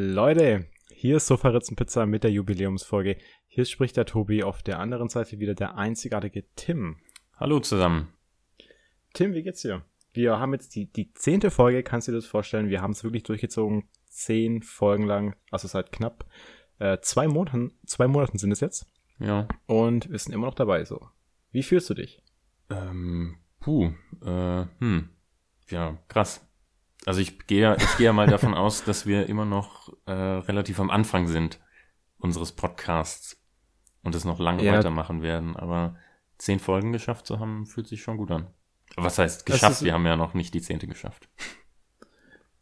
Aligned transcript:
Leute, 0.00 0.66
hier 0.92 1.16
ist 1.16 1.26
Sofaritzenpizza 1.26 2.06
mit 2.06 2.22
der 2.22 2.30
Jubiläumsfolge. 2.30 3.16
Hier 3.48 3.64
spricht 3.64 3.96
der 3.96 4.06
Tobi, 4.06 4.44
auf 4.44 4.62
der 4.62 4.78
anderen 4.78 5.08
Seite 5.08 5.40
wieder 5.40 5.56
der 5.56 5.76
einzigartige 5.76 6.44
Tim. 6.54 6.98
Hallo 7.34 7.58
zusammen. 7.58 8.12
Tim, 9.12 9.34
wie 9.34 9.42
geht's 9.42 9.62
dir? 9.62 9.84
Wir 10.12 10.38
haben 10.38 10.52
jetzt 10.52 10.76
die, 10.76 10.86
die 10.86 11.12
zehnte 11.14 11.50
Folge, 11.50 11.82
kannst 11.82 12.06
du 12.06 12.12
dir 12.12 12.18
das 12.18 12.26
vorstellen? 12.26 12.68
Wir 12.68 12.80
haben 12.80 12.92
es 12.92 13.02
wirklich 13.02 13.24
durchgezogen, 13.24 13.88
zehn 14.04 14.62
Folgen 14.62 15.02
lang, 15.02 15.34
also 15.50 15.66
seit 15.66 15.90
knapp 15.90 16.26
äh, 16.78 16.98
zwei 17.00 17.26
Monaten, 17.26 17.72
zwei 17.84 18.06
Monaten 18.06 18.38
sind 18.38 18.52
es 18.52 18.60
jetzt. 18.60 18.86
Ja. 19.18 19.48
Und 19.66 20.08
wir 20.08 20.18
sind 20.20 20.32
immer 20.32 20.46
noch 20.46 20.54
dabei, 20.54 20.84
so. 20.84 21.08
Wie 21.50 21.64
fühlst 21.64 21.90
du 21.90 21.94
dich? 21.94 22.22
Ähm, 22.70 23.38
puh, 23.58 23.90
äh, 24.24 24.64
hm. 24.78 25.08
Ja, 25.70 25.98
krass. 26.06 26.47
Also 27.08 27.20
ich 27.22 27.46
gehe, 27.46 27.74
ich 27.78 27.96
gehe 27.96 28.12
mal 28.12 28.26
davon 28.26 28.52
aus, 28.54 28.84
dass 28.84 29.06
wir 29.06 29.28
immer 29.28 29.46
noch 29.46 29.90
äh, 30.06 30.12
relativ 30.12 30.78
am 30.78 30.90
Anfang 30.90 31.26
sind 31.26 31.58
unseres 32.18 32.52
Podcasts 32.52 33.42
und 34.02 34.14
es 34.14 34.26
noch 34.26 34.38
lange 34.38 34.62
Ja. 34.62 34.74
weitermachen 34.74 35.22
werden. 35.22 35.56
Aber 35.56 35.96
zehn 36.36 36.58
Folgen 36.58 36.92
geschafft 36.92 37.26
zu 37.26 37.38
haben, 37.40 37.64
fühlt 37.66 37.86
sich 37.88 38.02
schon 38.02 38.18
gut 38.18 38.30
an. 38.30 38.48
Was 38.96 39.18
heißt 39.18 39.46
geschafft? 39.46 39.72
ist- 39.76 39.84
Wir 39.84 39.94
haben 39.94 40.04
ja 40.04 40.16
noch 40.16 40.34
nicht 40.34 40.52
die 40.52 40.60
zehnte 40.60 40.86
geschafft. 40.86 41.28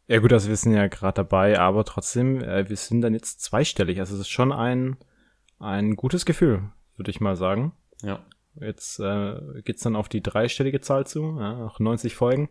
Ja 0.07 0.19
gut, 0.19 0.31
also 0.31 0.47
wir 0.47 0.55
sind 0.55 0.73
ja 0.73 0.87
gerade 0.87 1.15
dabei, 1.15 1.59
aber 1.59 1.83
trotzdem, 1.83 2.39
äh, 2.41 2.69
wir 2.69 2.77
sind 2.77 3.01
dann 3.01 3.13
jetzt 3.13 3.41
zweistellig. 3.41 3.99
Also 3.99 4.13
es 4.15 4.21
ist 4.21 4.29
schon 4.29 4.53
ein, 4.53 4.95
ein 5.59 5.97
gutes 5.97 6.25
Gefühl, 6.25 6.69
würde 6.95 7.11
ich 7.11 7.19
mal 7.19 7.35
sagen. 7.35 7.73
Ja. 8.01 8.19
Jetzt 8.55 8.99
äh, 9.01 9.61
geht's 9.65 9.83
dann 9.83 9.97
auf 9.97 10.07
die 10.07 10.23
dreistellige 10.23 10.79
Zahl 10.79 11.05
zu, 11.05 11.37
ja, 11.37 11.53
nach 11.65 11.79
90 11.81 12.15
Folgen. 12.15 12.49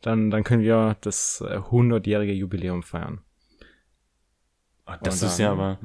Dann, 0.00 0.30
dann 0.30 0.44
können 0.44 0.62
wir 0.62 0.96
das 1.00 1.42
äh, 1.46 1.56
100-jährige 1.56 2.32
Jubiläum 2.32 2.82
feiern. 2.82 3.22
Ah, 4.84 4.98
Das 4.98 5.22
ist 5.22 5.38
ja 5.38 5.50
aber 5.50 5.78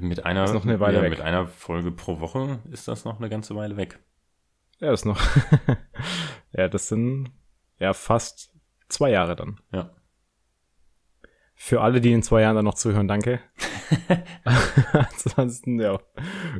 mit 0.00 0.26
einer, 0.26 0.52
noch 0.52 0.64
eine 0.64 0.80
Weile 0.80 0.98
ja, 0.98 1.02
weg. 1.02 1.10
mit 1.10 1.20
einer 1.20 1.46
Folge 1.46 1.92
pro 1.92 2.20
Woche 2.20 2.58
ist 2.70 2.88
das 2.88 3.04
noch 3.04 3.18
eine 3.18 3.28
ganze 3.28 3.54
Weile 3.54 3.76
weg. 3.76 4.00
Ja, 4.80 4.90
das 4.90 5.00
ist 5.00 5.04
noch. 5.06 5.20
ja, 6.52 6.68
das 6.68 6.88
sind 6.88 7.30
ja 7.78 7.92
fast 7.92 8.52
zwei 8.88 9.10
Jahre 9.10 9.36
dann. 9.36 9.60
Ja. 9.72 9.90
Für 11.54 11.80
alle, 11.80 12.00
die 12.00 12.12
in 12.12 12.22
zwei 12.22 12.42
Jahren 12.42 12.56
dann 12.56 12.66
noch 12.66 12.74
zuhören, 12.74 13.08
danke. 13.08 13.40
Ansonsten, 14.92 15.80
ja. 15.80 15.98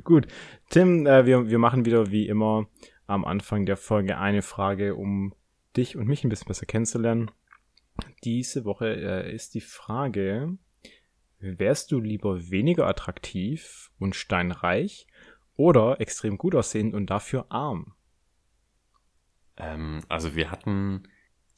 Gut. 0.04 0.26
Tim, 0.70 1.06
äh, 1.06 1.26
wir, 1.26 1.50
wir 1.50 1.58
machen 1.58 1.84
wieder 1.84 2.10
wie 2.10 2.28
immer 2.28 2.66
am 3.06 3.24
Anfang 3.24 3.66
der 3.66 3.76
Folge 3.76 4.16
eine 4.16 4.42
Frage, 4.42 4.94
um 4.94 5.34
dich 5.76 5.96
und 5.96 6.06
mich 6.06 6.24
ein 6.24 6.28
bisschen 6.28 6.48
besser 6.48 6.66
kennenzulernen. 6.66 7.30
Diese 8.24 8.64
Woche 8.64 8.88
äh, 8.88 9.34
ist 9.34 9.54
die 9.54 9.60
Frage, 9.60 10.58
wärst 11.38 11.92
du 11.92 12.00
lieber 12.00 12.50
weniger 12.50 12.86
attraktiv 12.86 13.90
und 13.98 14.14
steinreich 14.14 15.06
oder 15.56 16.00
extrem 16.00 16.38
gut 16.38 16.54
aussehend 16.54 16.94
und 16.94 17.06
dafür 17.08 17.46
arm? 17.50 17.94
Ähm, 19.56 20.02
also 20.08 20.34
wir 20.34 20.50
hatten 20.50 21.08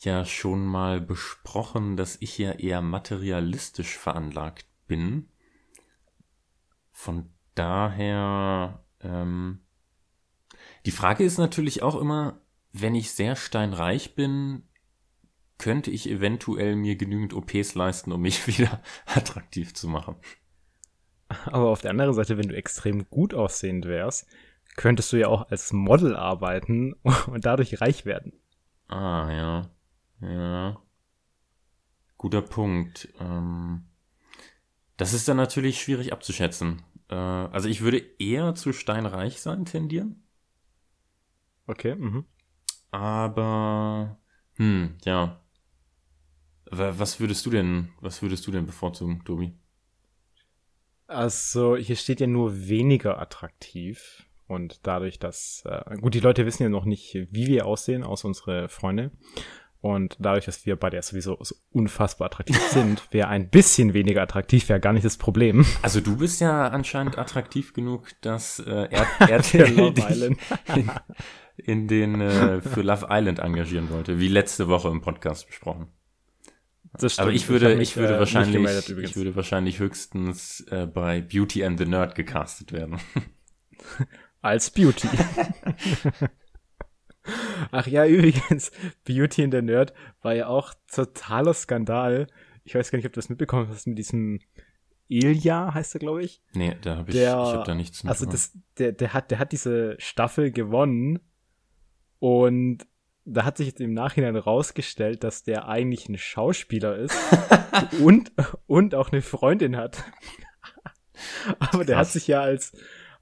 ja 0.01 0.25
schon 0.25 0.65
mal 0.65 1.01
besprochen, 1.01 1.97
dass 1.97 2.17
ich 2.21 2.39
ja 2.39 2.53
eher 2.53 2.83
materialistisch 2.83 3.99
veranlagt 3.99 4.67
bin. 4.87 5.29
Von 6.93 7.31
daher, 7.55 8.85
ähm, 9.01 9.61
die 10.87 10.93
Frage 10.93 11.25
ist 11.25 11.39
natürlich 11.39 11.83
auch 11.83 11.97
immer, 11.97 12.41
wenn 12.73 12.95
ich 12.95 13.13
sehr 13.13 13.37
steinreich 13.37 14.15
bin, 14.15 14.65
könnte 15.59 15.91
ich 15.91 16.09
eventuell 16.09 16.77
mir 16.77 16.97
genügend 16.97 17.35
OPs 17.35 17.75
leisten, 17.75 18.13
um 18.13 18.21
mich 18.21 18.47
wieder 18.59 18.83
attraktiv 19.07 19.75
zu 19.75 19.89
machen. 19.89 20.17
Aber 21.29 21.69
auf 21.69 21.83
der 21.83 21.91
anderen 21.91 22.15
Seite, 22.15 22.39
wenn 22.39 22.49
du 22.49 22.57
extrem 22.57 23.09
gut 23.11 23.35
aussehend 23.35 23.85
wärst, 23.85 24.27
könntest 24.77 25.13
du 25.13 25.17
ja 25.17 25.29
auch 25.29 25.51
als 25.51 25.73
Model 25.73 26.17
arbeiten 26.17 26.93
und 27.27 27.45
dadurch 27.45 27.81
reich 27.81 28.07
werden. 28.07 28.33
Ah, 28.89 29.31
ja. 29.31 29.71
Ja. 30.21 30.83
Guter 32.17 32.43
Punkt. 32.43 33.13
Ähm, 33.21 33.89
das 34.97 35.13
ist 35.13 35.29
dann 35.29 35.37
natürlich 35.37 35.81
schwierig 35.81 36.13
abzuschätzen. 36.13 36.83
Äh, 37.09 37.15
also 37.15 37.69
ich 37.69 37.83
würde 37.83 37.99
eher 38.19 38.55
zu 38.55 38.73
steinreich 38.73 39.41
sein 39.41 39.65
tendieren. 39.65 40.25
Okay, 41.67 41.95
mhm. 41.95 42.25
Aber, 42.91 44.19
hm, 44.57 44.97
ja. 45.05 45.41
Wa- 46.71 46.95
Was 46.97 47.21
würdest 47.21 47.45
du 47.47 47.51
denn, 47.51 47.89
was 48.01 48.23
würdest 48.23 48.47
du 48.47 48.51
denn 48.51 48.67
bevorzugen, 48.67 49.23
Tobi? 49.25 49.53
Also 51.07 51.77
hier 51.77 51.97
steht 51.97 52.21
ja 52.21 52.27
nur 52.27 52.69
weniger 52.69 53.19
attraktiv. 53.21 54.25
Und 54.47 54.81
dadurch, 54.87 55.19
dass, 55.19 55.63
äh, 55.67 55.97
gut, 55.99 56.15
die 56.15 56.21
Leute 56.21 56.47
wissen 56.47 56.63
ja 56.63 56.69
noch 56.71 56.87
nicht, 56.87 57.15
wie 57.31 57.47
wir 57.47 57.67
aussehen, 57.67 58.03
außer 58.03 58.27
unsere 58.29 58.69
Freunde. 58.71 59.11
Und 59.81 60.17
dadurch, 60.19 60.47
dass 60.47 60.65
wir 60.67 60.75
beide 60.77 60.97
ja 60.97 61.03
sowieso 61.03 61.37
so 61.43 61.55
unfassbar 61.71 62.27
attraktiv 62.27 62.59
sind, 62.71 63.03
wäre 63.13 63.29
ein 63.29 63.49
bisschen 63.51 63.93
weniger 63.95 64.23
attraktiv, 64.23 64.69
wäre 64.71 64.81
gar 64.81 64.93
nicht 64.95 65.05
das 65.05 65.19
Problem. 65.19 65.65
Also 65.83 66.01
du 66.01 66.17
bist 66.17 66.41
ja 66.41 66.69
anscheinend 66.69 67.19
attraktiv 67.19 67.75
genug, 67.75 68.11
dass 68.23 68.59
äh, 68.61 68.89
RTL 69.21 69.93
dich. 69.93 70.05
in, 71.59 71.89
den 71.89 72.21
äh, 72.21 72.61
für 72.63 72.83
Love 72.83 73.07
Island 73.11 73.39
engagieren 73.41 73.91
wollte, 73.91 74.19
wie 74.19 74.29
letzte 74.29 74.69
Woche 74.69 74.89
im 74.89 75.01
Podcast 75.01 75.47
besprochen. 75.47 75.89
Das 76.99 77.13
stimmt. 77.15 77.27
Aber 77.27 77.33
ich 77.35 77.43
hab 77.43 77.49
würde, 77.51 77.77
mich, 77.77 77.91
ich 77.91 77.97
würde 77.97 78.17
äh, 78.17 78.19
wahrscheinlich, 78.19 78.55
gemeldet 78.57 78.89
ich 78.89 79.17
würde 79.17 79.37
wahrscheinlich 79.37 79.79
höchstens 79.79 80.61
äh, 80.71 80.87
bei 80.87 81.21
Beauty 81.21 81.65
and 81.65 81.79
the 81.79 81.85
Nerd 81.87 82.15
gecastet 82.15 82.73
werden. 82.73 82.99
Als 84.41 84.71
Beauty. 84.71 85.09
Ach 87.71 87.87
ja, 87.87 88.07
übrigens, 88.07 88.71
Beauty 89.05 89.43
in 89.43 89.51
der 89.51 89.63
Nerd 89.63 89.93
war 90.23 90.35
ja 90.35 90.47
auch 90.47 90.73
totaler 90.91 91.53
Skandal. 91.53 92.27
Ich 92.65 92.75
weiß 92.75 92.91
gar 92.91 92.97
nicht, 92.97 93.07
ob 93.07 93.13
du 93.13 93.19
das 93.19 93.29
mitbekommen 93.29 93.69
hast 93.69 93.87
mit 93.87 93.99
diesem 93.99 94.41
Ilja, 95.09 95.75
heißt 95.75 95.95
er, 95.97 95.99
glaube 96.01 96.23
ich. 96.23 96.43
nee, 96.55 96.77
da 96.83 96.97
habe 96.97 97.11
ich, 97.11 97.17
Der- 97.17 97.31
ich 97.33 97.35
habe 97.35 97.65
da 97.65 97.75
nichts 97.75 98.05
Also 98.05 98.25
mitbekommen. 98.25 98.33
das, 98.33 98.53
der, 98.79 98.93
der 98.93 99.13
hat, 99.15 99.31
der 99.31 99.39
hat 99.39 99.53
diese 99.53 99.97
Staffel 99.99 100.51
gewonnen 100.51 101.19
und 102.19 102.87
da 103.25 103.45
hat 103.45 103.59
sich 103.59 103.67
jetzt 103.67 103.81
im 103.81 103.93
Nachhinein 103.93 104.37
rausgestellt, 104.37 105.23
dass 105.23 105.43
der 105.43 105.69
eigentlich 105.69 106.09
ein 106.09 106.19
Schauspieler 106.19 106.97
ist 106.97 107.17
und, 108.03 108.33
und 108.67 108.95
auch 108.95 109.13
eine 109.13 109.23
Freundin 109.23 109.77
hat. 109.77 110.03
Aber 111.59 111.85
der 111.85 111.99
hat 111.99 112.09
sich 112.09 112.27
ja 112.27 112.41
als, 112.41 112.73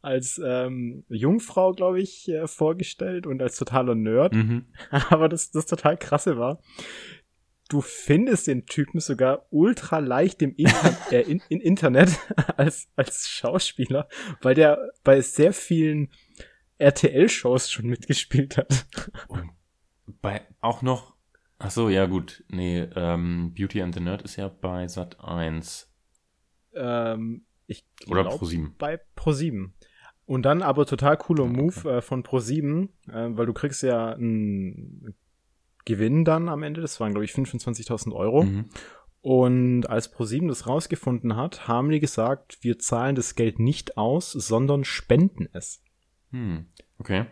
als 0.03 0.41
ähm, 0.45 1.05
Jungfrau, 1.09 1.73
glaube 1.73 2.01
ich, 2.01 2.29
äh, 2.29 2.47
vorgestellt 2.47 3.27
und 3.27 3.43
als 3.43 3.57
totaler 3.57 3.95
Nerd. 3.95 4.35
Mhm. 4.35 4.67
Aber 5.11 5.29
das, 5.29 5.51
das 5.51 5.67
total 5.67 5.97
krasse 5.97 6.39
war, 6.39 6.61
du 7.69 7.81
findest 7.81 8.47
den 8.47 8.67
Typen 8.67 9.01
sogar 9.01 9.47
ultra 9.51 9.99
leicht 9.99 10.41
im 10.43 10.55
Inter 10.55 10.97
äh, 11.11 11.23
in, 11.23 11.43
in 11.49 11.61
Internet 11.61 12.11
als, 12.57 12.89
als 12.95 13.29
Schauspieler, 13.29 14.09
weil 14.41 14.55
der 14.55 14.93
bei 15.03 15.21
sehr 15.21 15.53
vielen 15.53 16.11
RTL-Shows 16.79 17.71
schon 17.71 17.87
mitgespielt 17.87 18.57
hat. 18.57 18.87
Und 19.29 19.51
bei 20.21 20.43
auch 20.61 20.83
noch, 20.83 21.15
ach 21.59 21.71
so, 21.71 21.89
ja 21.89 22.07
gut, 22.07 22.45
nee, 22.49 22.81
ähm, 22.95 23.55
Beauty 23.55 23.83
and 23.83 23.95
the 23.95 24.01
Nerd 24.01 24.23
ist 24.23 24.37
ja 24.37 24.49
bei 24.49 24.87
Sat 24.89 25.21
1 25.21 25.91
Ähm, 26.75 27.47
ich 27.67 27.85
oder 28.07 28.23
glaub, 28.23 28.39
Pro 28.39 28.45
7. 28.45 28.75
bei 28.79 29.01
Pro7. 29.17 29.71
Und 30.25 30.43
dann 30.43 30.63
aber 30.63 30.87
total 30.87 31.17
cooler 31.17 31.45
Ja, 31.45 31.51
Move 31.51 31.91
äh, 31.91 32.03
von 32.03 32.25
Pro7, 32.25 32.89
äh, 33.09 33.37
weil 33.37 33.47
du 33.47 33.53
kriegst 33.53 33.83
ja 33.83 34.13
einen 34.13 35.15
Gewinn 35.85 36.25
dann 36.25 36.49
am 36.49 36.63
Ende, 36.63 36.81
das 36.81 36.99
waren 37.01 37.13
glaube 37.13 37.25
ich 37.25 37.33
25.000 37.33 38.13
Euro. 38.13 38.43
Mhm. 38.43 38.69
Und 39.23 39.91
als 39.91 40.11
ProSieben 40.11 40.47
das 40.47 40.69
rausgefunden 40.69 41.35
hat, 41.35 41.67
haben 41.67 41.91
die 41.91 41.99
gesagt, 41.99 42.59
wir 42.61 42.79
zahlen 42.79 43.17
das 43.17 43.35
Geld 43.35 43.59
nicht 43.59 43.99
aus, 43.99 44.31
sondern 44.31 44.85
spenden 44.85 45.49
es. 45.53 45.83
Hm. 46.31 46.67
Okay. 46.99 47.27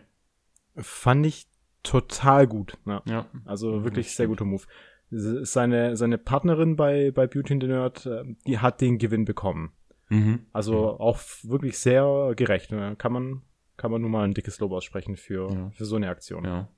Fand 0.77 1.25
ich 1.25 1.47
total 1.83 2.47
gut. 2.47 2.77
Ja. 2.85 3.01
Ja. 3.05 3.29
Also 3.45 3.83
wirklich 3.83 4.15
sehr 4.15 4.27
guter 4.27 4.45
Move. 4.45 4.63
Seine, 5.11 5.95
seine 5.95 6.17
Partnerin 6.17 6.75
bei, 6.75 7.11
bei 7.11 7.27
Beauty 7.27 7.53
and 7.53 7.63
the 7.63 7.67
Nerd, 7.67 8.05
äh, 8.05 8.23
die 8.47 8.59
hat 8.59 8.81
den 8.81 8.97
Gewinn 8.97 9.23
bekommen. 9.25 9.71
Mhm. 10.09 10.45
Also 10.51 10.99
auch 10.99 11.19
wirklich 11.43 11.77
sehr 11.77 12.33
gerecht. 12.35 12.71
Ne? 12.71 12.95
Kann 12.97 13.13
man, 13.13 13.41
kann 13.77 13.91
man 13.91 14.01
nur 14.01 14.09
mal 14.09 14.23
ein 14.23 14.33
dickes 14.33 14.59
Lob 14.59 14.71
aussprechen 14.71 15.15
für, 15.15 15.51
Ja. 15.51 15.69
für 15.71 15.85
so 15.85 15.95
eine 15.95 16.09
Aktion. 16.09 16.43
Ja. 16.43 16.69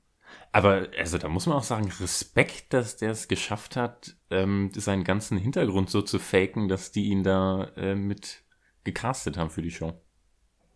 Aber 0.52 0.88
also 0.98 1.16
da 1.16 1.28
muss 1.28 1.46
man 1.46 1.56
auch 1.56 1.62
sagen, 1.62 1.90
Respekt, 2.00 2.74
dass 2.74 2.98
der 2.98 3.12
es 3.12 3.28
geschafft 3.28 3.76
hat, 3.76 4.16
ähm, 4.30 4.70
seinen 4.74 5.04
ganzen 5.04 5.38
Hintergrund 5.38 5.88
so 5.88 6.02
zu 6.02 6.18
faken, 6.18 6.68
dass 6.68 6.92
die 6.92 7.06
ihn 7.06 7.22
da 7.22 7.72
äh, 7.76 7.94
mit 7.94 8.44
gecastet 8.84 9.38
haben 9.38 9.48
für 9.50 9.62
die 9.62 9.70
Show. 9.70 9.94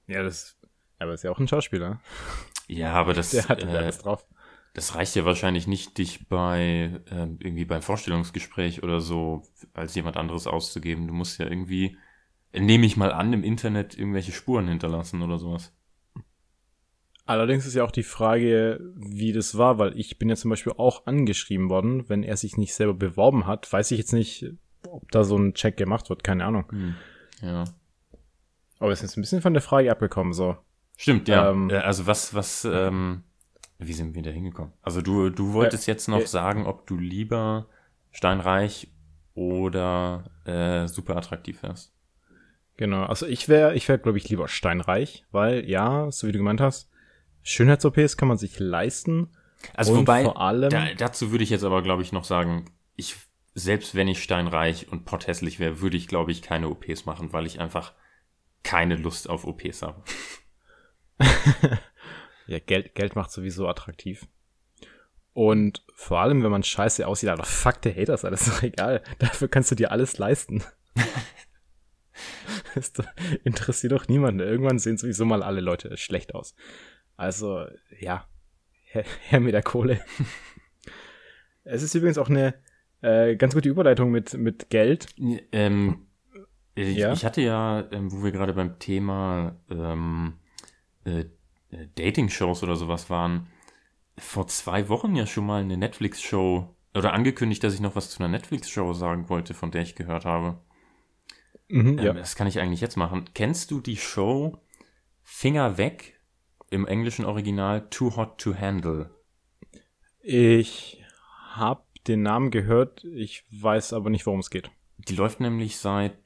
Ja, 0.07 0.23
das, 0.23 0.59
aber 1.03 1.15
ist 1.15 1.25
ja 1.25 1.31
auch 1.31 1.39
ein 1.39 1.49
Schauspieler. 1.49 2.01
Ja, 2.69 2.93
aber 2.93 3.15
das, 3.15 3.31
Der 3.31 3.49
hat 3.49 3.63
ja 3.63 3.69
äh, 3.69 3.77
alles 3.77 3.99
drauf. 3.99 4.25
Das 4.75 4.95
reicht 4.95 5.15
ja 5.17 5.25
wahrscheinlich 5.25 5.67
nicht, 5.67 5.99
dich 5.99 6.29
bei 6.29 7.03
äh, 7.11 7.27
irgendwie 7.39 7.67
beim 7.67 7.83
Vorstellungsgespräch 7.83 8.83
oder 8.83 9.01
so 9.01 9.43
als 9.75 9.95
jemand 9.95 10.17
anderes 10.17 10.47
auszugeben. 10.47 11.07
Du 11.07 11.15
musst 11.15 11.39
ja 11.39 11.47
irgendwie, 11.47 11.99
nehme 12.55 12.87
ich 12.87 12.97
mal 12.97 13.13
an, 13.13 13.33
im 13.33 13.45
Internet 13.45 13.99
irgendwelche 13.99 14.33
Spuren 14.33 14.69
hinterlassen 14.69 15.21
oder 15.23 15.39
sowas. 15.39 15.75
Allerdings 17.25 17.67
ist 17.67 17.75
ja 17.75 17.85
auch 17.85 17.93
die 17.93 18.03
Frage, 18.03 18.81
wie 18.97 19.33
das 19.33 19.57
war, 19.57 19.79
weil 19.79 19.97
ich 19.99 20.19
bin 20.19 20.29
ja 20.29 20.37
zum 20.37 20.51
Beispiel 20.51 20.73
auch 20.77 21.07
angeschrieben 21.07 21.69
worden, 21.69 22.09
wenn 22.09 22.25
er 22.25 22.37
sich 22.37 22.57
nicht 22.57 22.75
selber 22.75 22.95
beworben 22.95 23.47
hat. 23.47 23.73
Weiß 23.73 23.91
ich 23.91 23.99
jetzt 23.99 24.13
nicht, 24.13 24.47
ob 24.89 25.11
da 25.13 25.23
so 25.23 25.37
ein 25.37 25.55
Check 25.55 25.77
gemacht 25.77 26.09
wird, 26.11 26.25
keine 26.25 26.45
Ahnung. 26.45 26.65
Hm. 26.71 26.95
Ja. 27.43 27.65
Aber 28.81 28.91
es 28.91 28.99
ist 28.99 29.11
jetzt 29.11 29.19
ein 29.19 29.21
bisschen 29.21 29.43
von 29.43 29.53
der 29.53 29.63
Frage 29.63 29.91
abgekommen, 29.91 30.33
so. 30.33 30.57
Stimmt, 30.97 31.29
ja. 31.29 31.51
Ähm, 31.51 31.71
also 31.71 32.07
was, 32.07 32.35
was, 32.35 32.65
ähm, 32.65 33.25
wie 33.79 33.93
sind 33.93 34.15
wir 34.15 34.23
da 34.23 34.31
hingekommen? 34.31 34.73
Also 34.83 35.03
du, 35.03 35.31
du 35.31 35.53
wolltest 35.53 35.89
äh, 35.89 35.93
jetzt 35.93 36.09
noch 36.09 36.21
äh, 36.21 36.27
sagen, 36.27 36.67
ob 36.67 36.87
du 36.87 36.97
lieber 36.97 37.67
steinreich 38.11 38.89
oder 39.35 40.25
äh, 40.45 40.87
super 40.87 41.17
attraktiv 41.17 41.63
wärst. 41.63 41.93
Genau, 42.77 43.05
also 43.05 43.27
ich 43.27 43.49
wäre, 43.49 43.75
ich 43.75 43.89
wäre, 43.89 43.99
glaube 43.99 44.19
ich, 44.19 44.29
lieber 44.29 44.49
steinreich, 44.49 45.25
weil 45.31 45.69
ja, 45.69 46.11
so 46.11 46.27
wie 46.27 46.33
du 46.33 46.39
gemeint 46.39 46.61
hast, 46.61 46.91
Schönheits-OPs 47.43 48.17
kann 48.17 48.29
man 48.29 48.39
sich 48.39 48.59
leisten. 48.59 49.29
Also 49.75 49.97
wobei, 49.97 50.25
vor 50.25 50.41
allem, 50.41 50.71
da, 50.71 50.93
dazu 50.95 51.31
würde 51.31 51.45
ich 51.45 51.51
jetzt 51.51 51.65
aber, 51.65 51.83
glaube 51.83 52.03
ich, 52.03 52.13
noch 52.13 52.25
sagen, 52.25 52.65
ich, 52.97 53.17
selbst 53.55 53.95
wenn 53.95 54.09
ich 54.09 54.23
steinreich 54.23 54.91
und 54.91 55.05
potthässlich 55.05 55.59
wäre, 55.59 55.81
würde 55.81 55.97
ich, 55.97 56.09
glaube 56.09 56.33
ich, 56.33 56.43
keine 56.43 56.69
OPs 56.69 57.05
machen, 57.05 57.33
weil 57.33 57.47
ich 57.47 57.61
einfach 57.61 57.93
keine 58.63 58.97
Lust 58.97 59.29
auf 59.29 59.45
OPs 59.45 59.83
habe. 59.83 60.03
ja, 62.47 62.59
Geld, 62.59 62.95
Geld 62.95 63.17
macht 63.17 63.31
sowieso 63.31 63.69
attraktiv. 63.69 64.27
Und 65.35 65.83
vor 65.95 66.21
allem, 66.21 66.43
wenn 66.43 66.51
man 66.51 66.63
scheiße 66.63 67.07
aussieht, 67.07 67.31
aber 67.31 67.45
fuck 67.45 67.77
the 67.83 67.95
Haters, 67.95 68.25
alles 68.25 68.47
ist 68.47 68.59
doch 68.59 68.63
egal. 68.63 69.03
Dafür 69.19 69.49
kannst 69.49 69.71
du 69.71 69.75
dir 69.75 69.91
alles 69.91 70.19
leisten. 70.19 70.63
das 72.75 72.93
interessiert 73.45 73.93
doch 73.93 74.09
niemanden. 74.09 74.41
Irgendwann 74.41 74.79
sehen 74.79 74.99
sowieso 74.99 75.25
mal 75.25 75.43
alle 75.43 75.61
Leute 75.61 75.97
schlecht 75.97 76.35
aus. 76.35 76.55
Also, 77.17 77.67
ja, 77.99 78.27
her, 78.85 79.05
her 79.29 79.41
mit 79.41 79.55
der 79.55 79.63
Kohle. 79.63 80.01
es 81.65 81.83
ist 81.83 81.95
übrigens 81.95 82.19
auch 82.19 82.29
eine 82.29 82.55
äh, 83.01 83.37
ganz 83.37 83.55
gute 83.55 83.69
Überleitung 83.69 84.11
mit, 84.11 84.35
mit 84.35 84.69
Geld. 84.69 85.07
Ähm, 85.53 86.07
ich, 86.75 86.97
ja? 86.97 87.13
ich 87.13 87.25
hatte 87.25 87.41
ja, 87.41 87.89
ähm, 87.91 88.13
wo 88.13 88.23
wir 88.23 88.33
gerade 88.33 88.55
beim 88.55 88.79
Thema 88.79 89.57
ähm, 89.71 90.35
äh, 91.05 91.25
Dating-Shows 91.95 92.63
oder 92.63 92.77
sowas 92.77 93.11
waren, 93.11 93.49
vor 94.19 94.47
zwei 94.47 94.89
Wochen 94.89 95.17
ja 95.17 95.27
schon 95.27 95.47
mal 95.47 95.63
eine 95.63 95.77
Netflix-Show 95.77 96.75
oder 96.95 97.15
angekündigt, 97.15 97.65
dass 97.65 97.75
ich 97.75 97.81
noch 97.81 97.97
was 97.97 98.11
zu 98.11 98.21
einer 98.21 98.29
Netflix-Show 98.29 98.93
sagen 98.93 99.29
wollte, 99.29 99.55
von 99.55 99.71
der 99.71 99.83
ich 99.83 99.95
gehört 99.95 100.25
habe. 100.25 100.59
Mhm, 101.69 101.99
ähm, 101.99 102.05
ja. 102.05 102.13
Das 102.13 102.37
kann 102.37 102.47
ich 102.47 102.61
eigentlich 102.61 102.83
jetzt 102.83 102.97
machen. 102.97 103.31
Kennst 103.35 103.71
du 103.71 103.81
die 103.81 103.97
Show 103.97 104.59
Finger 105.23 105.79
weg 105.79 106.21
im 106.71 106.87
englischen 106.87 107.25
Original 107.25 107.89
Too 107.91 108.17
Hot 108.17 108.39
to 108.39 108.55
Handle. 108.55 109.11
Ich 110.21 111.03
habe 111.51 111.83
den 112.07 112.23
Namen 112.23 112.51
gehört, 112.51 113.05
ich 113.05 113.45
weiß 113.51 113.93
aber 113.93 114.11
nicht, 114.11 114.27
worum 114.27 114.41
es 114.41 114.51
geht. 114.51 114.71
Die 114.97 115.15
läuft 115.15 115.41
nämlich 115.41 115.79
seit 115.79 116.22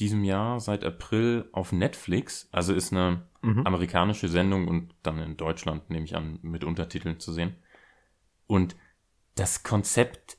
diesem 0.00 0.24
Jahr, 0.24 0.60
seit 0.60 0.84
April 0.84 1.48
auf 1.52 1.72
Netflix, 1.72 2.48
also 2.52 2.72
ist 2.72 2.92
eine 2.92 3.26
mhm. 3.42 3.66
amerikanische 3.66 4.28
Sendung 4.28 4.68
und 4.68 4.94
dann 5.02 5.18
in 5.18 5.36
Deutschland, 5.36 5.90
nehme 5.90 6.04
ich 6.04 6.16
an, 6.16 6.38
mit 6.42 6.64
Untertiteln 6.64 7.20
zu 7.20 7.32
sehen. 7.32 7.56
Und 8.46 8.76
das 9.34 9.62
Konzept, 9.62 10.38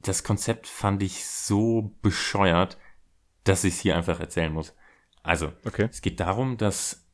das 0.00 0.24
Konzept 0.24 0.66
fand 0.66 1.02
ich 1.02 1.24
so 1.26 1.96
bescheuert, 2.02 2.78
dass 3.44 3.64
ich 3.64 3.74
es 3.74 3.80
hier 3.80 3.96
einfach 3.96 4.20
erzählen 4.20 4.52
muss. 4.52 4.74
Also, 5.22 5.52
okay. 5.64 5.88
es 5.90 6.02
geht 6.02 6.20
darum, 6.20 6.56
dass 6.56 7.08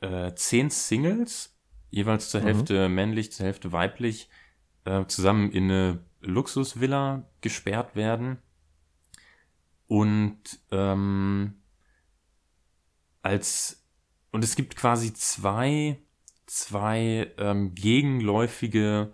äh, 0.00 0.32
zehn 0.34 0.70
Singles, 0.70 1.58
jeweils 1.90 2.30
zur 2.30 2.40
mhm. 2.40 2.46
Hälfte 2.46 2.88
männlich, 2.88 3.32
zur 3.32 3.46
Hälfte 3.46 3.72
weiblich, 3.72 4.30
äh, 4.84 5.04
zusammen 5.06 5.50
in 5.50 5.64
eine 5.64 6.04
Luxusvilla 6.20 7.28
gesperrt 7.40 7.96
werden. 7.96 8.38
Und 9.90 10.60
ähm, 10.70 11.60
als 13.22 13.84
und 14.30 14.44
es 14.44 14.54
gibt 14.54 14.76
quasi 14.76 15.12
zwei 15.14 15.98
zwei 16.46 17.32
ähm, 17.38 17.74
gegenläufige 17.74 19.12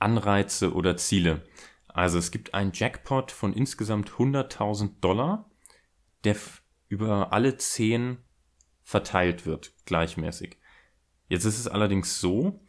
Anreize 0.00 0.74
oder 0.74 0.96
Ziele. 0.96 1.46
Also 1.86 2.18
es 2.18 2.32
gibt 2.32 2.54
einen 2.54 2.72
Jackpot 2.74 3.30
von 3.30 3.52
insgesamt 3.52 4.10
100.000 4.10 4.98
Dollar, 5.00 5.48
der 6.24 6.34
über 6.88 7.32
alle 7.32 7.56
zehn 7.56 8.18
verteilt 8.82 9.46
wird, 9.46 9.74
gleichmäßig. 9.84 10.58
Jetzt 11.28 11.44
ist 11.44 11.60
es 11.60 11.68
allerdings 11.68 12.18
so, 12.18 12.66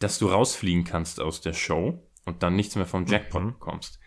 dass 0.00 0.18
du 0.18 0.26
rausfliegen 0.26 0.82
kannst 0.82 1.20
aus 1.20 1.40
der 1.40 1.52
Show 1.52 2.02
und 2.24 2.42
dann 2.42 2.56
nichts 2.56 2.74
mehr 2.74 2.86
vom 2.86 3.06
Jackpot 3.06 3.44
mhm. 3.44 3.52
bekommst. 3.52 4.00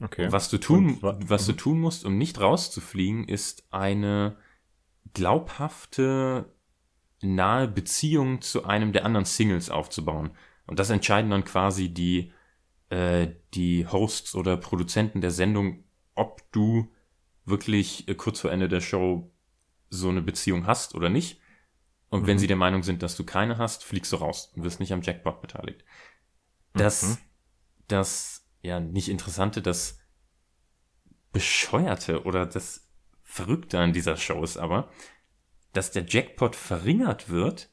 Okay. 0.00 0.30
was 0.30 0.50
du 0.50 0.58
tun, 0.58 0.98
und, 0.98 1.30
was 1.30 1.46
mhm. 1.46 1.52
du 1.52 1.56
tun 1.56 1.80
musst, 1.80 2.04
um 2.04 2.18
nicht 2.18 2.40
rauszufliegen, 2.40 3.26
ist 3.28 3.66
eine 3.70 4.36
glaubhafte, 5.14 6.52
nahe 7.22 7.66
Beziehung 7.66 8.42
zu 8.42 8.64
einem 8.64 8.92
der 8.92 9.06
anderen 9.06 9.24
Singles 9.24 9.70
aufzubauen. 9.70 10.30
Und 10.66 10.78
das 10.78 10.90
entscheiden 10.90 11.30
dann 11.30 11.44
quasi 11.44 11.88
die, 11.88 12.32
äh, 12.90 13.28
die 13.54 13.86
Hosts 13.86 14.34
oder 14.34 14.56
Produzenten 14.56 15.20
der 15.20 15.30
Sendung, 15.30 15.84
ob 16.14 16.42
du 16.52 16.92
wirklich 17.46 18.06
äh, 18.08 18.14
kurz 18.14 18.40
vor 18.40 18.52
Ende 18.52 18.68
der 18.68 18.80
Show 18.80 19.32
so 19.88 20.10
eine 20.10 20.20
Beziehung 20.20 20.66
hast 20.66 20.94
oder 20.94 21.08
nicht. 21.08 21.40
Und 22.10 22.22
mhm. 22.22 22.26
wenn 22.26 22.38
sie 22.38 22.46
der 22.46 22.56
Meinung 22.56 22.82
sind, 22.82 23.02
dass 23.02 23.16
du 23.16 23.24
keine 23.24 23.58
hast, 23.58 23.84
fliegst 23.84 24.12
du 24.12 24.16
raus 24.16 24.52
und 24.54 24.64
wirst 24.64 24.80
nicht 24.80 24.92
am 24.92 25.02
Jackpot 25.02 25.40
beteiligt. 25.40 25.84
Das, 26.74 27.02
mhm. 27.02 27.18
das, 27.88 28.35
ja, 28.62 28.80
nicht 28.80 29.08
Interessante, 29.08 29.62
das 29.62 29.98
Bescheuerte 31.32 32.24
oder 32.24 32.46
das 32.46 32.88
Verrückte 33.22 33.78
an 33.78 33.92
dieser 33.92 34.16
Show 34.16 34.42
ist 34.42 34.56
aber, 34.56 34.90
dass 35.72 35.90
der 35.90 36.06
Jackpot 36.06 36.56
verringert 36.56 37.28
wird, 37.28 37.70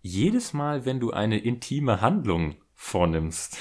jedes 0.00 0.52
Mal, 0.52 0.84
wenn 0.84 1.00
du 1.00 1.12
eine 1.12 1.38
intime 1.38 2.00
Handlung 2.00 2.56
vornimmst. 2.74 3.58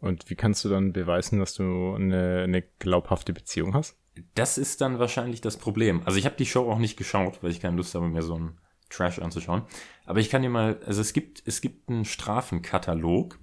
Und 0.00 0.30
wie 0.30 0.36
kannst 0.36 0.64
du 0.64 0.68
dann 0.68 0.92
beweisen, 0.92 1.38
dass 1.38 1.54
du 1.54 1.94
eine, 1.94 2.42
eine 2.42 2.62
glaubhafte 2.62 3.32
Beziehung 3.32 3.74
hast? 3.74 3.98
das 4.34 4.58
ist 4.58 4.80
dann 4.80 4.98
wahrscheinlich 4.98 5.40
das 5.40 5.56
Problem. 5.56 6.02
Also 6.04 6.18
ich 6.18 6.24
habe 6.24 6.36
die 6.36 6.46
Show 6.46 6.70
auch 6.70 6.78
nicht 6.78 6.96
geschaut, 6.96 7.42
weil 7.42 7.50
ich 7.50 7.60
keine 7.60 7.76
Lust 7.76 7.94
habe, 7.94 8.08
mir 8.08 8.22
so 8.22 8.34
einen 8.34 8.58
Trash 8.90 9.18
anzuschauen. 9.18 9.62
Aber 10.06 10.20
ich 10.20 10.30
kann 10.30 10.42
dir 10.42 10.48
mal, 10.48 10.80
also 10.86 11.00
es 11.00 11.12
gibt, 11.12 11.42
es 11.46 11.60
gibt 11.60 11.88
einen 11.88 12.04
Strafenkatalog. 12.04 13.38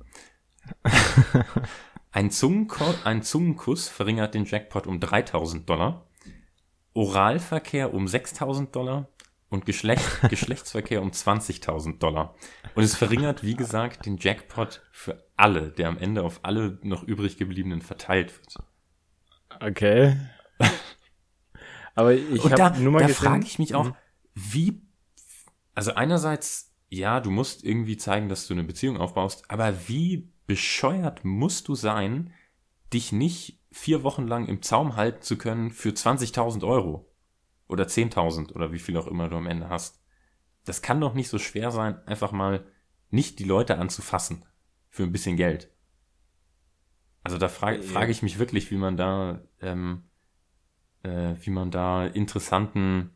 Ein, 2.12 2.32
Zungenko 2.32 2.86
ein 3.04 3.24
Zungenkuss 3.24 3.90
verringert 3.90 4.34
den 4.34 4.46
Jackpot 4.46 4.88
um 4.88 5.00
3000 5.00 5.70
Dollar. 5.70 6.08
Oralverkehr 6.94 7.94
um 7.94 8.08
6000 8.08 8.74
Dollar 8.76 9.10
und 9.50 9.66
Geschlecht, 9.66 10.22
Geschlechtsverkehr 10.30 11.02
um 11.02 11.12
20.000 11.12 12.00
Dollar. 12.00 12.36
Und 12.76 12.84
es 12.84 12.96
verringert, 12.96 13.44
wie 13.44 13.56
gesagt, 13.56 14.06
den 14.06 14.18
Jackpot 14.18 14.82
für 14.92 15.26
alle, 15.36 15.72
der 15.72 15.88
am 15.88 15.98
Ende 15.98 16.24
auf 16.24 16.40
alle 16.44 16.80
noch 16.84 17.04
übrig 17.04 17.38
gebliebenen 17.38 17.82
verteilt 17.82 18.38
wird. 18.38 18.58
Okay. 19.60 20.18
Aber 21.96 22.14
ich 22.14 22.44
habe 22.44 22.56
da, 22.56 22.70
nur 22.72 22.92
mal 22.92 23.04
da 23.04 23.08
frage 23.08 23.46
ich 23.46 23.58
mich 23.58 23.74
auch, 23.74 23.86
mhm. 23.86 23.96
wie, 24.34 24.82
also 25.74 25.94
einerseits, 25.94 26.74
ja, 26.90 27.22
du 27.22 27.32
musst 27.32 27.64
irgendwie 27.64 27.98
zeigen, 27.98 28.28
dass 28.28 28.48
du 28.48 28.54
eine 28.54 28.64
Beziehung 28.64 28.98
aufbaust, 28.98 29.50
aber 29.50 29.88
wie 29.88 30.30
bescheuert 30.48 31.26
musst 31.26 31.68
du 31.68 31.76
sein, 31.76 32.34
dich 32.94 33.12
nicht 33.12 33.60
vier 33.72 34.04
Wochen 34.04 34.28
lang 34.28 34.48
im 34.48 34.62
Zaum 34.62 34.96
halten 34.96 35.22
zu 35.22 35.38
können 35.38 35.72
für 35.72 35.90
20.000 35.90 36.66
Euro 36.66 37.12
oder 37.68 37.86
10.000 37.86 38.54
oder 38.54 38.72
wie 38.72 38.80
viel 38.80 38.98
auch 38.98 39.08
immer 39.08 39.30
du 39.30 39.36
am 39.36 39.48
Ende 39.48 39.70
hast. 39.70 40.02
Das 40.64 40.82
kann 40.82 41.02
doch 41.02 41.14
nicht 41.14 41.30
so 41.30 41.40
schwer 41.40 41.72
sein, 41.72 41.98
einfach 42.08 42.32
mal 42.32 42.66
nicht 43.10 43.40
die 43.40 43.44
Leute 43.44 43.78
anzufassen 43.78 44.46
für 44.90 45.04
ein 45.04 45.12
bisschen 45.12 45.38
Geld. 45.38 45.72
Also 47.24 47.38
da 47.38 47.50
frage 47.50 47.82
frag 47.82 48.10
ich 48.10 48.22
mich 48.22 48.40
wirklich, 48.40 48.72
wie 48.72 48.78
man 48.78 48.98
da 48.98 49.42
ähm, 49.60 50.04
äh, 51.06 51.36
wie 51.42 51.50
man 51.50 51.72
da 51.72 52.06
interessanten, 52.06 53.12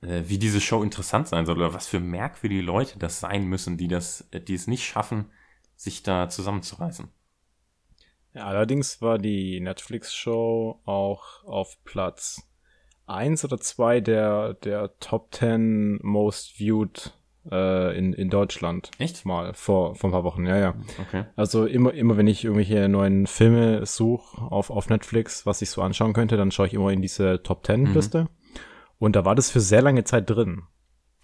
äh, 0.00 0.22
wie 0.26 0.38
diese 0.38 0.60
Show 0.60 0.82
interessant 0.82 1.28
sein 1.28 1.46
soll 1.46 1.56
oder 1.56 1.74
was 1.74 1.86
für 1.86 2.00
merkwürdige 2.00 2.62
Leute 2.62 2.98
das 2.98 3.20
sein 3.20 3.46
müssen, 3.46 3.76
die 3.76 3.88
das, 3.88 4.28
die 4.32 4.54
es 4.54 4.66
nicht 4.66 4.84
schaffen, 4.84 5.30
sich 5.76 6.02
da 6.02 6.28
zusammenzureißen. 6.28 7.08
Ja, 8.34 8.44
allerdings 8.44 9.00
war 9.00 9.18
die 9.18 9.60
Netflix-Show 9.60 10.80
auch 10.84 11.44
auf 11.44 11.82
Platz 11.84 12.42
eins 13.06 13.44
oder 13.44 13.58
zwei 13.58 14.00
der, 14.00 14.54
der 14.54 14.98
Top 14.98 15.32
10 15.32 16.00
most 16.02 16.58
viewed 16.58 17.14
äh, 17.50 17.96
in, 17.96 18.12
in 18.12 18.30
Deutschland. 18.30 18.90
Echt? 18.98 19.24
Mal 19.24 19.54
vor, 19.54 19.94
vor 19.94 20.10
ein 20.10 20.12
paar 20.12 20.24
Wochen, 20.24 20.44
ja, 20.46 20.58
ja. 20.58 20.74
Okay. 21.00 21.24
Also 21.36 21.66
immer, 21.66 21.94
immer 21.94 22.16
wenn 22.16 22.26
ich 22.26 22.44
irgendwelche 22.44 22.88
neuen 22.88 23.26
Filme 23.26 23.86
suche 23.86 24.42
auf, 24.42 24.70
auf 24.70 24.88
Netflix, 24.88 25.46
was 25.46 25.62
ich 25.62 25.70
so 25.70 25.82
anschauen 25.82 26.12
könnte, 26.12 26.36
dann 26.36 26.50
schaue 26.50 26.66
ich 26.66 26.74
immer 26.74 26.90
in 26.90 27.02
diese 27.02 27.42
Top 27.42 27.62
Ten 27.62 27.86
Liste. 27.94 28.28
Und 28.98 29.14
da 29.14 29.24
war 29.24 29.34
das 29.34 29.50
für 29.50 29.60
sehr 29.60 29.82
lange 29.82 30.04
Zeit 30.04 30.28
drin. 30.28 30.62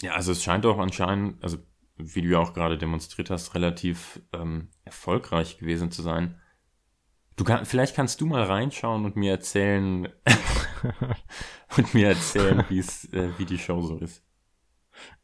Ja, 0.03 0.13
also 0.13 0.33
es 0.33 0.43
scheint 0.43 0.67
auch 0.67 0.79
anscheinend, 0.79 1.43
also 1.43 1.59
wie 2.03 2.23
du 2.23 2.29
ja 2.29 2.39
auch 2.39 2.55
gerade 2.55 2.79
demonstriert 2.79 3.31
hast, 3.31 3.55
relativ 3.55 4.21
ähm, 4.33 4.69
erfolgreich 4.85 5.59
gewesen 5.59 5.91
zu 5.91 6.03
sein. 6.03 6.37
Du 7.37 7.45
kann, 7.45 7.65
vielleicht 7.65 7.97
kannst 7.97 8.21
du 8.21 8.27
mal 8.27 8.43
reinschauen 8.43 9.05
und 9.05 9.17
mir 9.17 9.33
erzählen 9.33 10.09
und 11.77 11.95
mir 11.95 12.09
erzählen, 12.09 12.65
wie 12.69 12.79
es, 12.79 13.13
äh, 13.13 13.31
wie 13.39 13.47
die 13.47 13.59
Show 13.59 13.81
so 13.81 13.99
ist. 13.99 14.23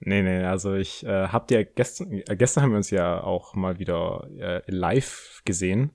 Nee, 0.01 0.23
nee, 0.23 0.45
also 0.45 0.75
ich 0.75 1.05
äh, 1.05 1.29
hab 1.29 1.49
dir 1.49 1.65
gestern, 1.65 2.13
äh, 2.13 2.37
gestern 2.37 2.65
haben 2.65 2.71
wir 2.71 2.79
uns 2.79 2.91
ja 2.91 3.23
auch 3.23 3.55
mal 3.55 3.79
wieder 3.79 4.29
äh, 4.39 4.63
live 4.67 5.43
gesehen. 5.45 5.91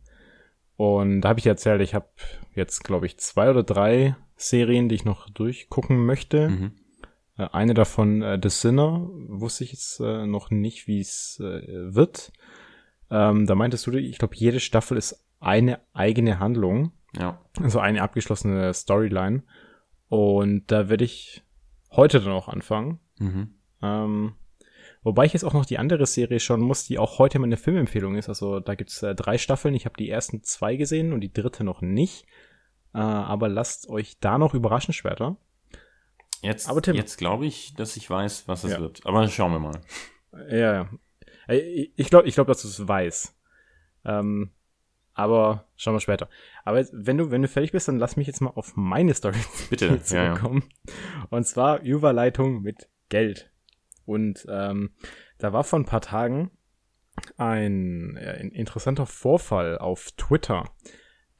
Und 0.75 1.22
da 1.22 1.30
habe 1.30 1.40
ich 1.40 1.48
erzählt, 1.48 1.82
ich 1.82 1.94
habe 1.94 2.10
jetzt, 2.56 2.84
glaube 2.84 3.06
ich, 3.06 3.18
zwei 3.18 3.50
oder 3.50 3.63
drei 3.63 4.16
Serien, 4.36 4.90
die 4.90 4.96
ich 4.96 5.06
noch 5.06 5.30
durchgucken 5.30 6.06
möchte. 6.06 6.50
Mhm. 6.50 6.72
Äh, 7.38 7.48
eine 7.52 7.74
davon, 7.74 8.22
äh, 8.22 8.40
The 8.42 8.50
Sinner, 8.50 9.08
wusste 9.28 9.63
ich 9.63 9.72
jetzt 9.72 10.00
äh, 10.00 10.25
noch 10.25 10.50
nicht, 10.52 10.88
wie 10.88 11.00
es 11.00 11.40
äh, 11.40 11.94
wird. 11.96 12.32
Ähm, 13.10 13.46
da 13.46 13.56
meintest 13.56 13.86
du, 13.88 13.92
ich 13.92 14.18
glaube, 14.18 14.36
jede 14.36 14.60
Staffel 14.60 14.98
ist 14.98 15.24
eine 15.40 15.80
eigene 15.94 16.40
Handlung, 16.40 16.92
Ja. 17.18 17.40
also 17.62 17.80
eine 17.80 18.02
abgeschlossene 18.02 18.74
Storyline. 18.74 19.44
Und 20.10 20.72
da 20.72 20.90
werde 20.90 21.04
ich 21.04 21.44
heute 21.92 22.20
dann 22.22 22.32
auch 22.32 22.48
anfangen. 22.48 23.00
Mhm. 23.20 23.56
Ähm, 23.82 24.34
wobei 25.04 25.25
ich 25.25 25.34
jetzt 25.34 25.44
auch 25.44 25.54
noch 25.54 25.66
die 25.66 25.78
andere 25.80 26.06
Serie 26.06 26.40
schauen 26.40 26.62
muss, 26.62 26.86
die 26.86 26.98
auch 27.00 27.20
heute 27.20 27.40
meine 27.40 27.58
Filmempfehlung 27.58 28.16
ist. 28.16 28.30
Also 28.30 28.60
da 28.60 28.75
gibt's 28.75 29.04
äh, 29.04 29.16
drei 29.16 29.38
Staffeln. 29.38 29.74
Ich 29.75 29.86
habe 29.86 29.98
die 29.98 30.10
ersten 30.10 30.44
zwei 30.44 30.75
gesehen 30.75 31.13
und 31.13 31.22
die 31.22 31.34
dritte 31.34 31.63
noch 31.63 31.82
nicht. 31.82 32.25
Äh, 32.94 33.00
aber 33.00 33.50
lasst 33.50 33.90
euch 33.90 34.20
da 34.20 34.38
noch 34.38 34.54
überraschen 34.54 34.94
später. 34.94 35.38
Jetzt, 36.44 36.70
jetzt 36.88 37.18
glaube 37.18 37.46
ich, 37.46 37.74
dass 37.76 37.96
ich 37.98 38.10
weiß, 38.10 38.48
was 38.48 38.64
es 38.64 38.74
Ja. 38.74 38.80
wird. 38.80 39.06
Aber 39.06 39.28
schauen 39.28 39.52
wir 39.54 39.60
mal. 39.60 39.82
Ja, 40.50 40.74
ja. 40.74 40.90
Ich 41.96 42.10
glaube, 42.10 42.28
ich 42.28 42.36
glaub, 42.36 42.48
dass 42.48 42.62
du 42.62 42.68
es 42.68 42.88
weißt. 42.88 43.36
Ähm, 44.06 44.52
aber 45.14 45.68
schauen 45.76 45.94
wir 45.96 46.00
später. 46.00 46.30
Aber 46.66 46.80
jetzt, 46.80 46.92
wenn 46.94 47.18
du, 47.18 47.32
wenn 47.32 47.42
du 47.42 47.48
fertig 47.48 47.72
bist, 47.72 47.88
dann 47.88 47.98
lass 48.00 48.18
mich 48.18 48.28
jetzt 48.28 48.42
mal 48.42 48.50
auf 48.52 48.74
meine 48.76 49.14
Story 49.14 49.38
Bitte, 49.70 49.86
ja, 49.88 49.94
ja. 49.94 50.02
zurückkommen. 50.02 50.64
Und 51.30 51.46
zwar 51.46 51.82
Überleitung 51.82 52.62
mit 52.62 52.90
Geld. 53.10 53.52
Und 54.06 54.46
ähm, 54.50 54.92
da 55.38 55.54
war 55.54 55.64
vor 55.64 55.80
ein 55.80 55.86
paar 55.86 56.02
Tagen 56.02 56.52
ein, 57.38 58.18
äh, 58.18 58.38
ein 58.40 58.50
interessanter 58.52 59.06
Vorfall 59.06 59.78
auf 59.78 60.12
Twitter. 60.18 60.66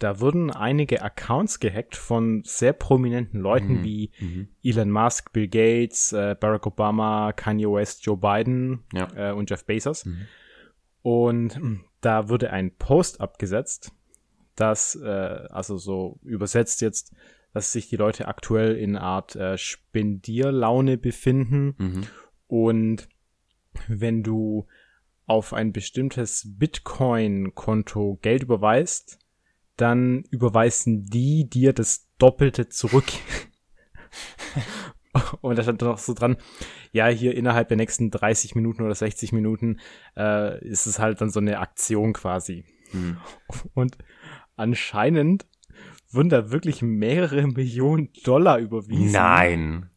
Da 0.04 0.20
wurden 0.20 0.52
einige 0.52 1.02
Accounts 1.02 1.60
gehackt 1.62 1.96
von 1.96 2.44
sehr 2.44 2.74
prominenten 2.74 3.40
Leuten 3.40 3.80
Mhm. 3.80 3.84
wie 3.84 4.12
Mhm. 4.20 4.48
Elon 4.62 4.92
Musk, 4.92 5.32
Bill 5.32 5.48
Gates, 5.48 6.12
äh, 6.12 6.36
Barack 6.38 6.66
Obama, 6.68 7.32
Kanye 7.32 7.68
West, 7.72 8.06
Joe 8.06 8.18
Biden 8.18 8.84
Ja. 8.94 9.08
äh, 9.16 9.32
und 9.34 9.50
Jeff 9.50 9.64
Bezos. 9.66 10.06
Mhm. 10.06 10.28
Und 11.04 11.62
mh, 11.62 11.80
da 12.02 12.28
wurde 12.30 12.52
ein 12.52 12.76
Post 12.76 13.22
abgesetzt, 13.22 13.92
dass, 14.56 14.96
äh, 14.96 15.08
also 15.08 15.78
so 15.78 16.20
übersetzt 16.24 16.82
jetzt, 16.82 17.14
dass 17.54 17.72
sich 17.72 17.88
die 17.88 17.96
Leute 17.98 18.28
aktuell 18.28 18.76
in 18.76 18.98
Art 18.98 19.36
äh, 19.38 19.58
Spendierlaune 19.58 20.98
befinden 20.98 21.76
Mhm. 21.78 22.02
und 22.48 23.08
wenn 23.88 24.22
du 24.24 24.68
auf 25.26 25.54
ein 25.54 25.72
bestimmtes 25.72 26.46
Bitcoin-Konto 26.58 28.20
Geld 28.22 28.44
überweist, 28.44 29.20
dann 29.78 30.24
überweisen 30.30 31.06
die 31.06 31.50
dir 31.50 31.74
das 31.74 32.08
Doppelte 32.18 32.70
zurück. 32.70 33.06
Und 35.42 35.58
da 35.58 35.64
stand 35.64 35.82
dann 35.82 35.90
noch 35.90 35.98
so 36.00 36.14
dran, 36.14 36.38
ja, 36.92 37.08
hier 37.08 37.36
innerhalb 37.36 37.68
der 37.68 37.78
nächsten 37.78 38.10
30 38.10 38.56
Minuten 38.56 38.82
oder 38.84 38.96
60 38.96 39.32
Minuten 39.32 39.80
äh, 40.18 40.64
ist 40.66 40.88
es 40.88 41.00
halt 41.00 41.22
dann 41.22 41.30
so 41.30 41.40
eine 41.40 41.60
Aktion 41.60 42.14
quasi. 42.14 42.66
Mhm. 42.92 43.18
Und 43.74 43.98
anscheinend 44.56 45.46
wurden 46.10 46.30
da 46.30 46.52
wirklich 46.52 46.82
mehrere 46.82 47.48
Millionen 47.48 48.10
Dollar 48.24 48.60
überwiesen. 48.60 49.12
Nein. 49.12 49.90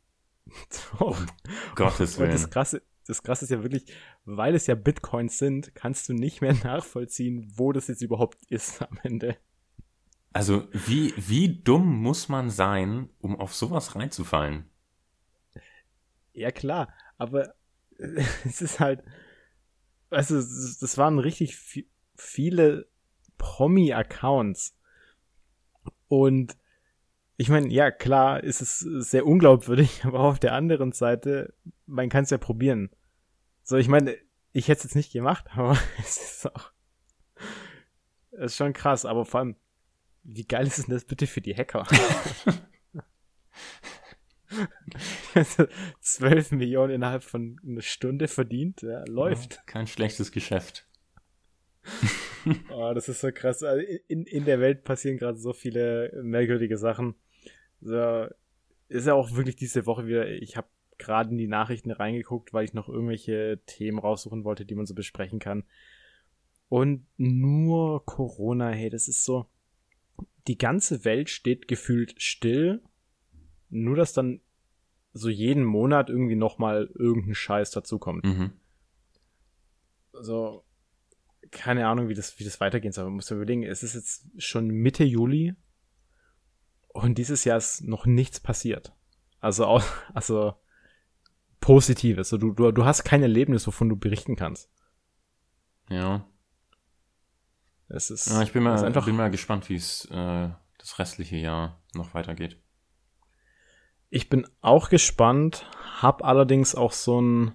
Doch. 0.99 1.18
Gottes 1.75 2.14
Und 2.14 2.21
Willen. 2.21 2.33
das 2.33 2.50
Krasse, 2.50 2.83
das 3.06 3.23
Krasse 3.23 3.45
ist 3.45 3.50
ja 3.50 3.62
wirklich, 3.62 3.87
weil 4.25 4.54
es 4.54 4.66
ja 4.66 4.75
Bitcoins 4.75 5.38
sind, 5.38 5.75
kannst 5.75 6.09
du 6.09 6.14
nicht 6.14 6.40
mehr 6.40 6.54
nachvollziehen, 6.64 7.52
wo 7.56 7.73
das 7.73 7.88
jetzt 7.88 8.02
überhaupt 8.02 8.38
ist 8.49 8.83
am 8.83 8.99
Ende. 9.02 9.37
Also, 10.37 10.69
wie, 10.71 11.14
wie 11.16 11.62
dumm 11.62 12.02
muss 12.02 12.28
man 12.28 12.50
sein, 12.50 13.09
um 13.21 13.40
auf 13.40 13.55
sowas 13.55 13.95
reinzufallen? 13.97 14.69
Ja, 16.35 16.50
klar, 16.50 16.93
aber 17.16 17.55
es 18.45 18.61
ist 18.61 18.78
halt, 18.78 19.02
also 20.11 20.37
das 20.37 20.99
waren 20.99 21.19
richtig 21.19 21.55
vi- 21.55 21.87
viele 22.16 22.87
Promi-Accounts. 23.38 24.76
Und 26.09 26.57
ich 27.37 27.49
meine, 27.49 27.69
ja, 27.69 27.90
klar, 27.90 28.45
ist 28.45 28.61
es 28.62 28.81
sehr 28.81 29.26
unglaubwürdig, 29.26 30.05
aber 30.07 30.21
auf 30.21 30.38
der 30.40 30.55
anderen 30.55 30.93
Seite, 30.93 31.55
man 31.87 32.09
kann 32.09 32.25
es 32.25 32.31
ja 32.31 32.38
probieren. 32.38 32.90
So, 33.64 33.76
ich 33.76 33.88
meine, 33.88 34.16
ich 34.52 34.69
hätte 34.69 34.81
es 34.81 34.85
jetzt 34.85 34.97
nicht 34.97 35.12
gemacht, 35.12 35.47
aber 35.55 35.78
es 36.00 36.19
ist 36.19 36.55
auch, 36.55 36.73
es 38.33 38.52
ist 38.52 38.57
schon 38.57 38.73
krass, 38.73 39.05
aber 39.05 39.25
vor 39.25 39.40
allem, 39.40 39.57
wie 40.26 40.45
geil 40.45 40.66
ist 40.66 40.78
denn 40.78 40.95
das 40.95 41.04
bitte 41.04 41.26
für 41.26 41.40
die 41.40 41.54
Hacker? 41.54 41.87
Also, 45.35 45.66
12 46.00 46.52
Millionen 46.52 46.95
innerhalb 46.95 47.23
von 47.23 47.61
einer 47.66 47.83
Stunde 47.83 48.28
verdient, 48.28 48.83
ja, 48.83 49.04
läuft. 49.06 49.66
Kein 49.66 49.87
schlechtes 49.87 50.33
Geschäft. 50.33 50.87
Oh, 52.71 52.92
das 52.95 53.09
ist 53.09 53.23
so 53.23 53.33
krass. 53.33 53.64
Also 53.64 53.85
in, 54.06 54.23
in 54.23 54.45
der 54.45 54.61
Welt 54.61 54.85
passieren 54.85 55.16
gerade 55.16 55.37
so 55.37 55.52
viele 55.52 56.12
merkwürdige 56.23 56.78
Sachen. 56.78 57.16
So, 57.80 58.26
ist 58.87 59.09
ja 59.09 59.14
auch 59.14 59.35
wirklich 59.35 59.56
diese 59.56 59.85
Woche 59.85 60.06
wieder, 60.06 60.28
ich 60.28 60.56
habe 60.56 60.68
gerade 60.97 61.30
in 61.30 61.38
die 61.38 61.49
Nachrichten 61.49 61.90
reingeguckt, 61.90 62.54
weil 62.54 62.64
ich 62.64 62.73
noch 62.73 62.88
irgendwelche 62.88 63.59
Themen 63.66 63.99
raussuchen 63.99 64.45
wollte, 64.45 64.64
die 64.64 64.76
man 64.76 64.87
so 64.87 64.95
besprechen 64.95 65.40
kann. 65.40 65.64
Und 66.68 67.09
nur 67.16 68.04
Corona, 68.04 68.71
hey, 68.71 68.90
das 68.90 69.09
ist 69.09 69.25
so, 69.25 69.47
die 70.49 70.59
ganze 70.59 71.05
Welt 71.05 71.31
steht 71.31 71.69
gefühlt 71.69 72.21
still, 72.23 72.83
nur 73.69 73.97
dass 73.97 74.12
dann 74.12 74.41
so 75.12 75.29
jeden 75.29 75.65
Monat 75.65 76.11
irgendwie 76.11 76.37
nochmal 76.37 76.91
irgendein 76.95 77.35
Scheiß 77.35 77.71
dazukommt. 77.71 78.25
Mhm. 78.25 78.53
Also, 80.12 80.65
keine 81.50 81.87
Ahnung, 81.88 82.09
wie 82.09 82.15
das, 82.15 82.38
wie 82.38 82.45
das 82.45 82.61
weitergehen 82.61 82.93
soll. 82.93 83.05
Man 83.05 83.15
muss 83.15 83.31
ja 83.31 83.37
überlegen, 83.37 83.62
es 83.62 83.83
ist 83.83 83.95
jetzt 83.95 84.26
schon 84.38 84.69
Mitte 84.69 85.05
Juli 85.05 85.55
und 86.88 87.19
dieses 87.19 87.45
Jahr 87.45 87.57
ist 87.57 87.83
noch 87.83 88.07
nichts 88.07 88.41
passiert. 88.41 88.93
Also, 89.41 89.67
auch, 89.67 89.85
also 90.15 90.55
Positives. 91.61 92.29
So, 92.29 92.38
du, 92.38 92.53
du, 92.53 92.71
du 92.71 92.85
hast 92.85 93.05
kein 93.05 93.23
Erlebnis, 93.23 93.67
wovon 93.67 93.88
du 93.88 93.97
berichten 93.97 94.37
kannst. 94.37 94.71
Ja. 95.88 96.29
Es 97.88 98.11
ist, 98.11 98.28
ja 98.28 98.43
ich 98.43 98.52
bin 98.52 98.62
mal, 98.64 98.83
einfach, 98.85 99.05
bin 99.05 99.16
mal 99.16 99.31
gespannt, 99.31 99.69
wie 99.69 99.76
es 99.76 100.07
äh, 100.11 100.49
das 100.78 100.99
restliche 100.99 101.37
Jahr 101.37 101.81
noch 101.95 102.14
weitergeht. 102.14 102.59
ich 104.11 104.28
bin 104.28 104.47
auch 104.61 104.88
gespannt, 104.88 105.66
hab 106.00 106.25
allerdings 106.25 106.75
auch 106.75 106.93
so 106.93 107.21
ein, 107.21 107.52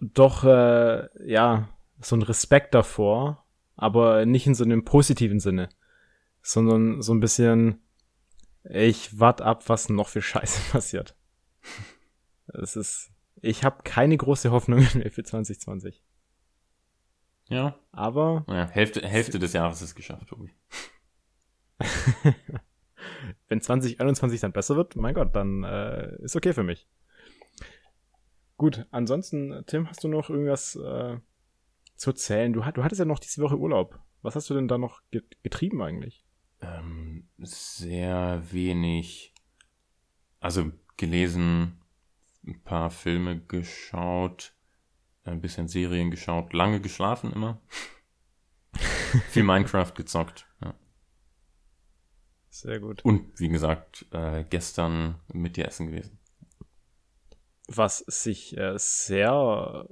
doch, 0.00 0.44
äh, 0.44 1.08
ja, 1.26 1.68
so 2.00 2.16
ein 2.16 2.22
Respekt 2.22 2.74
davor, 2.74 3.44
aber 3.76 4.26
nicht 4.26 4.46
in 4.46 4.54
so 4.54 4.64
einem 4.64 4.84
positiven 4.84 5.40
Sinne, 5.40 5.68
sondern 6.42 7.02
so 7.02 7.12
ein 7.14 7.20
bisschen, 7.20 7.80
ich 8.64 9.18
wart 9.18 9.40
ab, 9.40 9.68
was 9.68 9.88
noch 9.88 10.08
für 10.08 10.22
Scheiße 10.22 10.60
passiert. 10.72 11.16
Es 12.48 12.76
ist, 12.76 13.10
ich 13.40 13.64
habe 13.64 13.82
keine 13.84 14.16
große 14.16 14.50
Hoffnung 14.50 14.80
mehr 14.94 15.10
für 15.10 15.22
2020. 15.22 16.02
Ja. 17.48 17.78
Aber 17.92 18.44
Naja, 18.46 18.68
Hälfte, 18.68 19.06
Hälfte 19.06 19.38
des 19.38 19.52
Jahres 19.52 19.82
ist 19.82 19.94
geschafft, 19.94 20.28
Tobi. 20.28 20.50
wenn 23.48 23.60
2021 23.60 24.40
dann 24.40 24.52
besser 24.52 24.76
wird, 24.76 24.96
mein 24.96 25.14
Gott, 25.14 25.34
dann 25.34 25.64
äh, 25.64 26.16
ist 26.22 26.36
okay 26.36 26.52
für 26.52 26.62
mich. 26.62 26.86
Gut, 28.56 28.86
ansonsten, 28.90 29.64
Tim, 29.66 29.88
hast 29.88 30.02
du 30.02 30.08
noch 30.08 30.30
irgendwas 30.30 30.74
äh, 30.76 31.18
zu 31.96 32.10
erzählen? 32.10 32.52
Du, 32.52 32.60
du 32.60 32.84
hattest 32.84 32.98
ja 32.98 33.04
noch 33.04 33.20
diese 33.20 33.40
Woche 33.40 33.56
Urlaub. 33.56 33.98
Was 34.22 34.34
hast 34.34 34.50
du 34.50 34.54
denn 34.54 34.68
da 34.68 34.78
noch 34.78 35.00
ge 35.10 35.22
getrieben 35.42 35.80
eigentlich? 35.80 36.24
Ähm, 36.60 37.28
sehr 37.38 38.42
wenig. 38.50 39.32
Also 40.40 40.72
gelesen, 40.96 41.80
ein 42.44 42.60
paar 42.62 42.90
Filme 42.90 43.40
geschaut, 43.40 44.54
ein 45.28 45.40
bisschen 45.40 45.68
Serien 45.68 46.10
geschaut, 46.10 46.52
lange 46.52 46.80
geschlafen 46.80 47.32
immer. 47.32 47.60
Viel 49.30 49.44
Minecraft 49.44 49.92
gezockt. 49.94 50.46
Ja. 50.62 50.74
Sehr 52.50 52.80
gut. 52.80 53.04
Und 53.04 53.38
wie 53.38 53.48
gesagt, 53.48 54.06
äh, 54.12 54.44
gestern 54.48 55.20
mit 55.32 55.56
dir 55.56 55.66
essen 55.66 55.90
gewesen. 55.90 56.18
Was 57.66 57.98
sich 57.98 58.56
äh, 58.56 58.74
sehr 58.76 59.86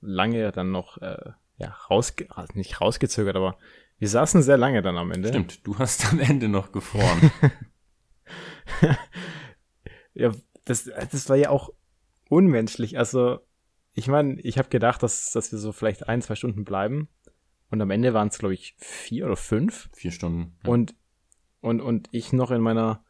lange 0.00 0.52
dann 0.52 0.70
noch 0.70 0.98
äh, 0.98 1.32
ja, 1.56 1.76
rausge 1.90 2.26
also 2.30 2.52
nicht 2.54 2.80
rausgezögert, 2.80 3.36
aber 3.36 3.58
wir 3.98 4.08
saßen 4.08 4.42
sehr 4.42 4.56
lange 4.56 4.82
dann 4.82 4.96
am 4.96 5.12
Ende. 5.12 5.28
Stimmt, 5.28 5.66
du 5.66 5.78
hast 5.78 6.12
am 6.12 6.20
Ende 6.20 6.48
noch 6.48 6.72
gefroren. 6.72 7.30
ja, 10.14 10.32
das, 10.64 10.84
das 10.84 11.28
war 11.28 11.36
ja 11.36 11.50
auch 11.50 11.72
unmenschlich. 12.28 12.98
Also, 12.98 13.40
ich 13.94 14.08
meine, 14.08 14.40
ich 14.40 14.58
habe 14.58 14.68
gedacht, 14.68 15.02
dass, 15.02 15.30
dass 15.30 15.52
wir 15.52 15.58
so 15.58 15.72
vielleicht 15.72 16.08
ein, 16.08 16.20
zwei 16.20 16.34
Stunden 16.34 16.64
bleiben. 16.64 17.08
Und 17.70 17.80
am 17.80 17.90
Ende 17.90 18.12
waren 18.12 18.28
es, 18.28 18.38
glaube 18.38 18.54
ich, 18.54 18.74
vier 18.78 19.26
oder 19.26 19.36
fünf. 19.36 19.88
Vier 19.94 20.10
Stunden. 20.10 20.56
Ja. 20.64 20.70
Und, 20.70 20.94
und, 21.60 21.80
und 21.80 22.08
ich 22.12 22.32
noch 22.32 22.50
in 22.50 22.60
meiner, 22.60 23.04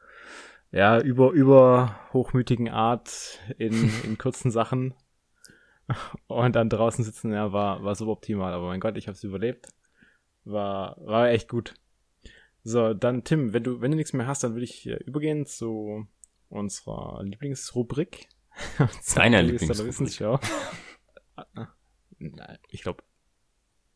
ja, 0.70 1.00
über, 1.00 1.30
über 1.32 1.98
hochmütigen 2.12 2.68
Art 2.68 3.40
in, 3.58 3.90
in 4.04 4.18
kurzen 4.18 4.50
Sachen. 4.50 4.94
Und 6.28 6.54
dann 6.54 6.70
draußen 6.70 7.04
sitzen, 7.04 7.32
ja, 7.32 7.52
war, 7.52 7.82
war 7.82 7.94
suboptimal. 7.94 8.52
Aber 8.52 8.66
mein 8.68 8.80
Gott, 8.80 8.96
ich 8.96 9.06
habe 9.06 9.16
es 9.16 9.24
überlebt. 9.24 9.68
War, 10.44 10.96
war 11.00 11.30
echt 11.30 11.48
gut. 11.48 11.74
So, 12.62 12.94
dann 12.94 13.24
Tim, 13.24 13.52
wenn 13.52 13.64
du, 13.64 13.80
wenn 13.80 13.90
du 13.90 13.96
nichts 13.96 14.12
mehr 14.12 14.26
hast, 14.26 14.44
dann 14.44 14.52
würde 14.52 14.64
ich 14.64 14.86
übergehen 14.86 15.44
zu 15.46 16.06
unserer 16.48 17.22
Lieblingsrubrik. 17.22 18.28
Deiner 19.14 19.42
Lieblingsrubrik. 19.42 20.40
ich 22.68 22.82
glaube, 22.82 23.02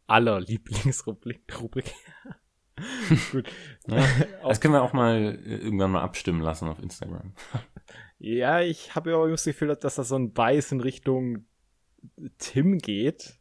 aller 0.06 0.40
Lieblingsrubrik. 0.40 1.46
Gut. 3.32 3.48
Ja, 3.86 4.06
das 4.42 4.60
können 4.60 4.74
wir 4.74 4.82
auch 4.82 4.92
mal 4.92 5.40
äh, 5.44 5.56
irgendwann 5.56 5.90
mal 5.90 6.02
abstimmen 6.02 6.40
lassen 6.40 6.68
auf 6.68 6.78
Instagram. 6.80 7.34
ja, 8.18 8.60
ich 8.60 8.94
habe 8.94 9.10
ja 9.10 9.16
auch 9.16 9.26
das 9.26 9.44
Gefühl, 9.44 9.76
dass 9.76 9.96
das 9.96 10.08
so 10.08 10.16
ein 10.16 10.32
Bias 10.32 10.72
in 10.72 10.80
Richtung 10.80 11.46
Tim 12.38 12.78
geht, 12.78 13.38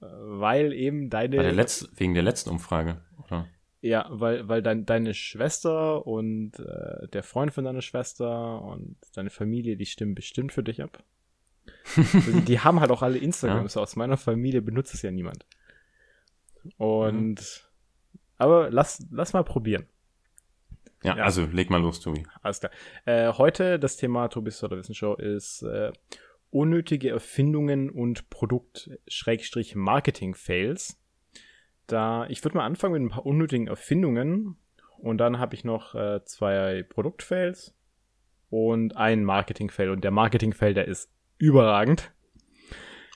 äh, 0.00 0.06
weil 0.06 0.72
eben 0.72 1.10
deine. 1.10 1.36
Der 1.36 1.52
Letz 1.52 1.88
wegen 1.96 2.14
der 2.14 2.22
letzten 2.22 2.50
Umfrage, 2.50 3.02
oder? 3.24 3.48
Ja, 3.86 4.06
weil, 4.10 4.48
weil 4.48 4.62
dein, 4.62 4.84
deine 4.84 5.14
Schwester 5.14 6.04
und 6.08 6.58
äh, 6.58 7.06
der 7.08 7.22
Freund 7.22 7.54
von 7.54 7.64
deiner 7.64 7.82
Schwester 7.82 8.60
und 8.62 8.96
deine 9.14 9.30
Familie, 9.30 9.76
die 9.76 9.86
stimmen 9.86 10.16
bestimmt 10.16 10.52
für 10.52 10.64
dich 10.64 10.82
ab. 10.82 11.04
die, 11.96 12.40
die, 12.46 12.58
haben 12.60 12.80
halt 12.80 12.90
auch 12.90 13.02
alle 13.02 13.18
Instagram, 13.18 13.62
ja. 13.62 13.68
so 13.68 13.80
aus 13.80 13.94
meiner 13.94 14.16
Familie 14.16 14.60
benutzt 14.60 14.92
es 14.92 15.02
ja 15.02 15.12
niemand. 15.12 15.46
Und 16.78 17.36
mhm. 17.36 18.18
aber 18.38 18.70
lass, 18.70 19.06
lass 19.12 19.32
mal 19.32 19.44
probieren. 19.44 19.86
Ja, 21.04 21.18
ja, 21.18 21.22
also 21.22 21.44
leg 21.44 21.70
mal 21.70 21.80
los, 21.80 22.00
Tobi. 22.00 22.26
Alles 22.42 22.58
klar. 22.58 22.72
Äh, 23.04 23.34
heute 23.34 23.78
das 23.78 23.96
Thema 23.96 24.26
Tobis 24.26 24.64
oder 24.64 24.76
Wissenshow 24.76 25.14
ist 25.14 25.62
äh, 25.62 25.92
unnötige 26.50 27.10
Erfindungen 27.10 27.90
und 27.90 28.28
Produkt-Marketing-Fails. 28.30 30.98
Da, 31.86 32.26
ich 32.28 32.42
würde 32.44 32.56
mal 32.56 32.64
anfangen 32.64 32.94
mit 32.94 33.02
ein 33.02 33.14
paar 33.14 33.26
unnötigen 33.26 33.68
Erfindungen 33.68 34.56
und 34.98 35.18
dann 35.18 35.38
habe 35.38 35.54
ich 35.54 35.64
noch 35.64 35.94
äh, 35.94 36.24
zwei 36.24 36.82
Produktfails 36.82 37.74
und 38.50 38.96
ein 38.96 39.24
Marketing-Fail. 39.24 39.90
Und 39.90 40.02
der 40.02 40.10
Marketing-Fail, 40.10 40.74
der 40.74 40.88
ist 40.88 41.10
überragend. 41.38 42.12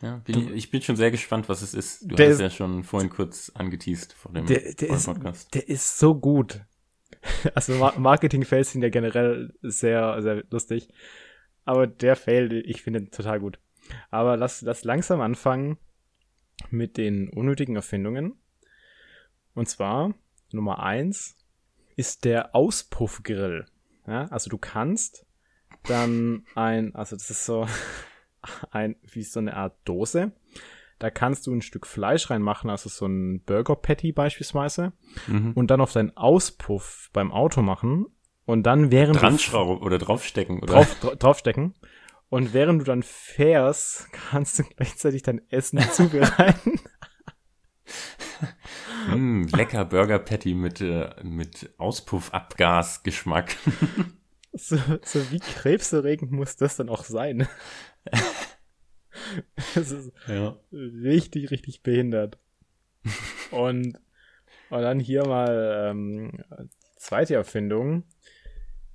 Ja, 0.03 0.17
bin 0.25 0.39
ich, 0.39 0.51
ich, 0.51 0.71
bin 0.71 0.81
schon 0.81 0.97
sehr 0.97 1.11
gespannt, 1.11 1.49
was 1.49 1.63
es 1.63 1.75
ist. 1.75 2.03
Du 2.11 2.15
hast 2.15 2.31
ist, 2.35 2.41
ja 2.41 2.51
schon 2.51 2.85
vorhin 2.85 3.11
kurz 3.11 3.51
angeteased 3.55 4.15
vor 4.15 4.33
dem 4.33 4.47
der, 4.47 4.73
der 4.75 4.91
ist, 4.91 5.07
Podcast. 5.07 5.55
Der 5.55 5.69
ist 5.69 5.99
so 5.99 6.15
gut. 6.15 6.61
Also 7.55 7.75
Marketing-Fails 7.99 8.73
sind 8.73 8.83
ja 8.83 8.89
generell 8.89 9.53
sehr, 9.61 10.23
sehr 10.23 10.43
lustig. 10.49 10.89
Aber 11.65 11.87
der 11.87 12.17
Fail, 12.17 12.63
ich 12.65 12.83
finde 12.83 13.01
ihn 13.01 13.11
total 13.11 13.41
gut. 13.41 13.59
Aber 14.11 14.39
lass, 14.39 14.63
lass 14.63 14.85
langsam 14.85 15.21
anfangen 15.21 15.77
mit 16.71 16.97
den 16.97 17.29
unnötigen 17.29 17.77
Erfindungen. 17.77 18.39
Und 19.55 19.69
zwar, 19.69 20.15
Nummer 20.53 20.83
eins 20.83 21.37
ist 21.97 22.25
der 22.25 22.55
Auspuffgrill. 22.55 23.67
Ja, 24.07 24.27
also 24.27 24.51
du 24.51 24.59
kannst 24.59 25.27
dann 25.85 26.45
ein, 26.55 26.95
also 26.95 27.17
das 27.17 27.31
ist 27.31 27.45
so 27.45 27.67
ein, 28.71 28.97
wie 29.03 29.23
so 29.23 29.41
eine 29.41 29.57
Art 29.57 29.77
Dose. 29.85 30.33
Da 30.99 31.11
kannst 31.11 31.47
du 31.47 31.55
ein 31.55 31.63
Stück 31.63 31.87
Fleisch 31.87 32.29
reinmachen, 32.29 32.69
also 32.69 32.91
so 32.91 33.07
ein 33.07 33.43
Burger 33.45 33.75
Patty 33.75 34.13
beispielsweise, 34.13 34.93
mhm. 35.27 35.53
und 35.55 35.71
dann 35.71 35.81
auf 35.81 35.93
deinen 35.93 36.15
Auspuff 36.15 37.09
beim 37.15 37.33
Auto 37.33 37.63
machen 37.63 38.07
und 38.45 38.65
dann 38.65 38.91
während 38.91 39.21
Dran 39.21 39.39
du 39.39 39.59
oder 39.59 39.97
draufstecken 39.97 40.61
oder 40.61 40.75
drauf, 40.75 40.97
draufstecken 41.19 41.75
und 42.29 42.53
während 42.53 42.83
du 42.83 42.85
dann 42.85 43.03
fährst, 43.03 44.13
kannst 44.31 44.59
du 44.59 44.65
gleichzeitig 44.65 45.23
dein 45.23 45.41
Essen 45.51 45.79
zubereiten. 45.93 46.81
Mm, 49.09 49.49
lecker 49.55 49.85
Burger 49.85 50.19
Patty 50.19 50.55
mit 50.55 50.81
äh, 50.81 51.11
mit 51.23 51.71
Auspuffabgasgeschmack. 51.79 53.57
so, 54.53 54.77
so 55.05 55.31
wie 55.31 55.41
krebserregend 55.41 56.33
muss 56.33 56.57
das 56.57 56.77
dann 56.77 56.89
auch 56.89 57.05
sein? 57.05 57.47
Das 59.75 59.91
ist 59.91 60.13
ja. 60.29 60.59
richtig, 60.73 61.51
richtig 61.51 61.83
behindert. 61.83 62.39
Und, 63.51 63.99
und 64.71 64.83
dann 64.83 65.01
hier 65.01 65.27
mal 65.27 65.89
ähm, 65.91 66.43
zweite 66.97 67.35
Erfindung 67.35 68.05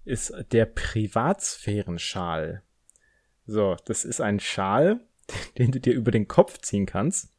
ist 0.03 0.33
der 0.51 0.65
Privatsphärenschal. 0.65 2.63
So, 3.45 3.75
das 3.85 4.05
ist 4.05 4.21
ein 4.21 4.39
Schal, 4.39 5.01
den 5.57 5.71
du 5.71 5.79
dir 5.79 5.93
über 5.93 6.11
den 6.11 6.27
Kopf 6.27 6.59
ziehen 6.59 6.85
kannst 6.85 7.34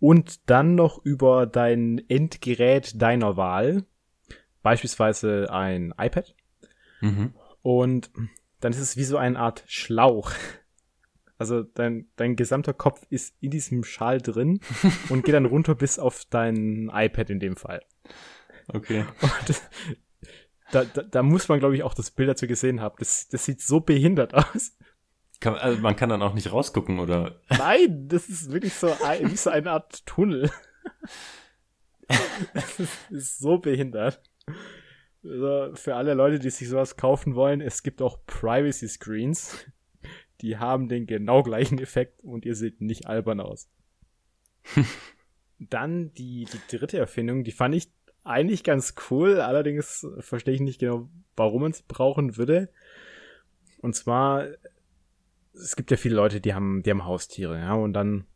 und 0.00 0.48
dann 0.48 0.74
noch 0.74 1.04
über 1.04 1.46
dein 1.46 2.02
Endgerät 2.08 3.00
deiner 3.00 3.36
Wahl, 3.36 3.84
beispielsweise 4.62 5.48
ein 5.50 5.94
iPad. 5.98 6.34
Mhm. 7.00 7.34
Und 7.62 8.10
dann 8.60 8.72
ist 8.72 8.80
es 8.80 8.96
wie 8.96 9.04
so 9.04 9.16
eine 9.16 9.38
Art 9.38 9.64
Schlauch. 9.66 10.32
Also 11.36 11.62
dein, 11.62 12.08
dein 12.16 12.34
gesamter 12.34 12.72
Kopf 12.72 13.06
ist 13.10 13.36
in 13.40 13.50
diesem 13.50 13.84
Schal 13.84 14.20
drin 14.20 14.60
und 15.08 15.24
geht 15.24 15.34
dann 15.34 15.46
runter 15.46 15.74
bis 15.74 15.98
auf 15.98 16.24
dein 16.30 16.90
iPad 16.92 17.30
in 17.30 17.40
dem 17.40 17.56
Fall. 17.56 17.82
Okay. 18.68 19.04
Und 19.20 19.62
da, 20.72 20.84
da, 20.84 21.02
da 21.02 21.22
muss 21.22 21.48
man, 21.48 21.60
glaube 21.60 21.76
ich, 21.76 21.82
auch 21.82 21.94
das 21.94 22.10
Bild 22.10 22.28
dazu 22.28 22.46
gesehen 22.46 22.80
haben. 22.80 22.96
Das, 22.98 23.28
das 23.28 23.44
sieht 23.44 23.60
so 23.60 23.80
behindert 23.80 24.34
aus. 24.34 24.76
Kann, 25.40 25.54
also 25.54 25.80
man 25.80 25.94
kann 25.94 26.08
dann 26.08 26.22
auch 26.22 26.34
nicht 26.34 26.50
rausgucken, 26.52 26.98
oder? 26.98 27.40
Nein, 27.48 28.08
das 28.08 28.28
ist 28.28 28.50
wirklich 28.50 28.74
so, 28.74 28.92
ein, 29.04 29.30
wie 29.30 29.36
so 29.36 29.50
eine 29.50 29.70
Art 29.70 30.04
Tunnel. 30.04 30.50
das 32.54 32.80
ist, 32.80 33.10
ist 33.10 33.38
so 33.38 33.58
behindert. 33.58 34.20
Also 35.22 35.74
für 35.74 35.94
alle 35.94 36.14
Leute, 36.14 36.38
die 36.38 36.50
sich 36.50 36.68
sowas 36.68 36.96
kaufen 36.96 37.34
wollen, 37.34 37.60
es 37.60 37.82
gibt 37.82 38.02
auch 38.02 38.24
Privacy 38.26 38.88
Screens. 38.88 39.66
Die 40.40 40.56
haben 40.56 40.88
den 40.88 41.06
genau 41.06 41.42
gleichen 41.42 41.78
Effekt 41.78 42.22
und 42.22 42.44
ihr 42.44 42.54
seht 42.54 42.80
nicht 42.80 43.06
albern 43.06 43.40
aus. 43.40 43.68
Dann 45.58 46.12
die, 46.14 46.46
die 46.46 46.76
dritte 46.76 46.98
Erfindung, 46.98 47.42
die 47.42 47.52
fand 47.52 47.74
ich 47.74 47.92
eigentlich 48.22 48.62
ganz 48.62 48.94
cool, 49.10 49.40
allerdings 49.40 50.06
verstehe 50.20 50.54
ich 50.54 50.60
nicht 50.60 50.78
genau, 50.80 51.08
warum 51.34 51.62
man 51.62 51.72
sie 51.72 51.82
brauchen 51.88 52.36
würde. 52.36 52.70
Und 53.80 53.94
zwar, 53.94 54.46
es 55.60 55.76
gibt 55.76 55.90
ja 55.90 55.96
viele 55.96 56.14
Leute, 56.14 56.40
die 56.40 56.54
haben, 56.54 56.82
die 56.82 56.90
haben 56.90 57.04
Haustiere, 57.04 57.58
ja, 57.58 57.74
und 57.74 57.92
dann 57.92 58.26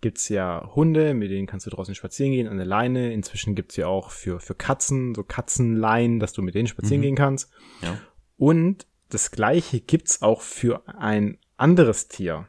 gibt's 0.00 0.28
ja 0.28 0.68
Hunde, 0.74 1.14
mit 1.14 1.30
denen 1.30 1.46
kannst 1.46 1.64
du 1.66 1.70
draußen 1.70 1.94
spazieren 1.94 2.32
gehen, 2.32 2.48
an 2.48 2.56
der 2.56 2.66
Leine. 2.66 3.12
Inzwischen 3.12 3.54
gibt's 3.54 3.76
ja 3.76 3.86
auch 3.86 4.10
für, 4.10 4.40
für 4.40 4.54
Katzen, 4.54 5.14
so 5.14 5.22
Katzenleinen, 5.22 6.18
dass 6.18 6.32
du 6.32 6.42
mit 6.42 6.54
denen 6.54 6.66
spazieren 6.66 7.00
mhm. 7.00 7.04
gehen 7.04 7.16
kannst. 7.16 7.50
Ja. 7.82 7.98
Und 8.36 8.86
das 9.08 9.30
gleiche 9.30 9.80
gibt's 9.80 10.20
auch 10.20 10.42
für 10.42 10.88
ein 10.88 11.38
anderes 11.56 12.08
Tier. 12.08 12.48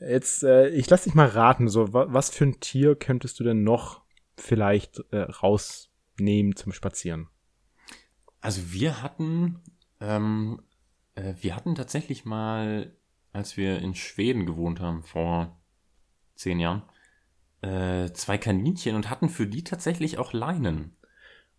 Jetzt, 0.00 0.42
äh, 0.42 0.68
ich 0.70 0.90
lass 0.90 1.04
dich 1.04 1.14
mal 1.14 1.28
raten, 1.28 1.68
so, 1.68 1.92
wa 1.92 2.06
was 2.08 2.30
für 2.30 2.44
ein 2.44 2.58
Tier 2.58 2.96
könntest 2.96 3.38
du 3.38 3.44
denn 3.44 3.62
noch 3.62 4.02
vielleicht 4.36 5.02
äh, 5.12 5.18
rausnehmen 5.18 6.56
zum 6.56 6.72
Spazieren? 6.72 7.28
Also 8.40 8.72
wir 8.72 9.02
hatten, 9.02 9.60
ähm, 10.00 10.60
äh, 11.14 11.34
wir 11.40 11.56
hatten 11.56 11.74
tatsächlich 11.74 12.24
mal, 12.24 12.96
als 13.32 13.56
wir 13.56 13.78
in 13.78 13.94
Schweden 13.94 14.46
gewohnt 14.46 14.80
haben, 14.80 15.02
vor 15.02 15.60
zehn 16.34 16.60
Jahren, 16.60 16.82
äh, 17.62 18.12
zwei 18.12 18.38
Kaninchen 18.38 18.96
und 18.96 19.10
hatten 19.10 19.28
für 19.28 19.46
die 19.46 19.64
tatsächlich 19.64 20.18
auch 20.18 20.32
Leinen. 20.32 20.96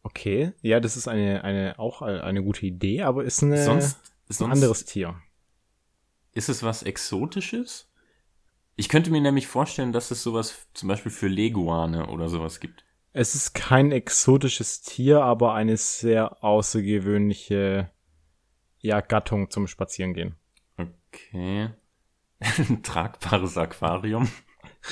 Okay, 0.04 0.54
ja, 0.62 0.80
das 0.80 0.98
ist 0.98 1.08
eine, 1.08 1.44
eine, 1.44 1.80
auch 1.80 2.02
eine 2.04 2.44
gute 2.44 2.66
Idee, 2.66 3.02
aber 3.02 3.24
ist 3.24 3.42
eine, 3.42 3.64
sonst, 3.64 3.98
ist 4.28 4.42
ein 4.42 4.52
anderes 4.52 4.86
Tier. 4.86 5.16
ist 6.34 6.48
es 6.48 6.62
was 6.62 6.84
Exotisches? 6.84 7.90
Ich 8.76 8.90
könnte 8.90 9.10
mir 9.10 9.22
nämlich 9.22 9.48
vorstellen, 9.48 9.94
dass 9.94 10.12
es 10.12 10.22
sowas 10.22 10.68
zum 10.74 10.90
Beispiel 10.90 11.12
für 11.12 11.28
Leguane 11.28 12.08
oder 12.08 12.30
sowas 12.30 12.60
gibt. 12.60 12.84
Es 13.14 13.34
ist 13.34 13.54
kein 13.54 13.92
exotisches 13.92 14.82
Tier, 14.82 15.22
aber 15.22 15.54
eine 15.54 15.78
sehr 15.78 16.44
außergewöhnliche 16.44 17.90
ja, 18.86 19.02
Gattung 19.02 19.50
zum 19.50 19.68
Spazierengehen. 19.68 20.36
Okay. 20.78 21.70
Ein 22.40 22.84
tragbares 22.84 23.58
Aquarium. 23.58 24.30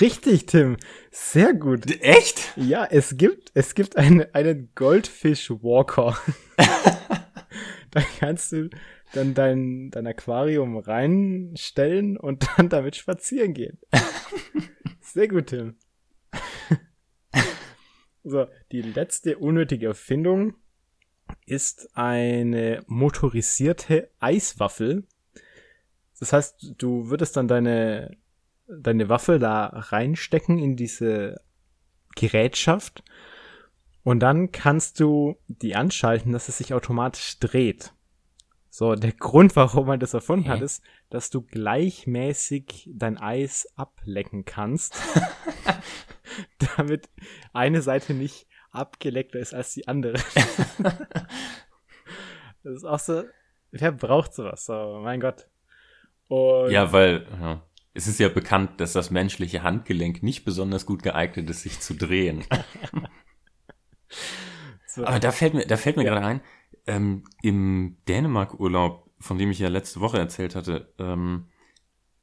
Richtig, 0.00 0.46
Tim. 0.46 0.76
Sehr 1.12 1.54
gut. 1.54 1.88
Echt? 2.00 2.52
Ja, 2.56 2.84
es 2.84 3.16
gibt, 3.16 3.52
es 3.54 3.76
gibt 3.76 3.96
einen, 3.96 4.26
einen 4.34 4.72
Goldfish 4.74 5.50
Walker. 5.50 6.18
da 7.92 8.00
kannst 8.18 8.50
du 8.50 8.70
dann 9.12 9.34
dein, 9.34 9.90
dein 9.92 10.08
Aquarium 10.08 10.76
reinstellen 10.76 12.16
und 12.16 12.48
dann 12.56 12.68
damit 12.68 12.96
spazieren 12.96 13.54
gehen. 13.54 13.78
Sehr 15.00 15.28
gut, 15.28 15.46
Tim. 15.46 15.76
So, 18.24 18.46
die 18.72 18.82
letzte 18.82 19.38
unnötige 19.38 19.86
Erfindung 19.86 20.54
ist 21.46 21.96
eine 21.96 22.82
motorisierte 22.86 24.10
Eiswaffel. 24.20 25.04
Das 26.18 26.32
heißt, 26.32 26.74
du 26.78 27.10
würdest 27.10 27.36
dann 27.36 27.48
deine, 27.48 28.16
deine 28.66 29.08
Waffel 29.08 29.38
da 29.38 29.66
reinstecken 29.66 30.58
in 30.58 30.76
diese 30.76 31.40
Gerätschaft 32.16 33.02
und 34.04 34.20
dann 34.20 34.52
kannst 34.52 35.00
du 35.00 35.36
die 35.48 35.74
anschalten, 35.74 36.32
dass 36.32 36.48
es 36.48 36.58
sich 36.58 36.74
automatisch 36.74 37.38
dreht. 37.40 37.92
So, 38.70 38.94
der 38.94 39.12
Grund, 39.18 39.56
warum 39.56 39.86
man 39.86 40.00
das 40.00 40.14
erfunden 40.14 40.48
hat, 40.48 40.60
ist, 40.60 40.82
dass 41.10 41.30
du 41.30 41.42
gleichmäßig 41.42 42.90
dein 42.92 43.18
Eis 43.18 43.68
ablecken 43.76 44.44
kannst, 44.44 44.94
damit 46.76 47.08
eine 47.52 47.82
Seite 47.82 48.14
nicht 48.14 48.46
abgeleckter 48.74 49.38
ist 49.38 49.54
als 49.54 49.74
die 49.74 49.88
andere. 49.88 50.14
das 52.62 52.76
ist 52.76 52.84
auch 52.84 52.98
so, 52.98 53.24
wer 53.70 53.92
braucht 53.92 54.34
sowas? 54.34 54.66
So, 54.66 55.00
mein 55.02 55.20
Gott. 55.20 55.48
Und 56.28 56.70
ja, 56.70 56.92
weil 56.92 57.26
ja, 57.30 57.62
es 57.92 58.06
ist 58.06 58.18
ja 58.18 58.28
bekannt, 58.28 58.80
dass 58.80 58.92
das 58.92 59.10
menschliche 59.10 59.62
Handgelenk 59.62 60.22
nicht 60.22 60.44
besonders 60.44 60.86
gut 60.86 61.02
geeignet 61.02 61.48
ist, 61.50 61.62
sich 61.62 61.80
zu 61.80 61.94
drehen. 61.94 62.44
so. 64.86 65.04
Aber 65.04 65.20
da 65.20 65.30
fällt 65.30 65.54
mir, 65.54 65.66
da 65.66 65.76
fällt 65.76 65.96
mir 65.96 66.04
ja. 66.04 66.12
gerade 66.12 66.26
ein, 66.26 66.40
ähm, 66.86 67.24
Im 67.42 67.96
Dänemark-Urlaub, 68.08 69.10
von 69.18 69.38
dem 69.38 69.50
ich 69.50 69.58
ja 69.58 69.68
letzte 69.68 70.00
Woche 70.00 70.18
erzählt 70.18 70.54
hatte, 70.54 70.92
ähm, 70.98 71.46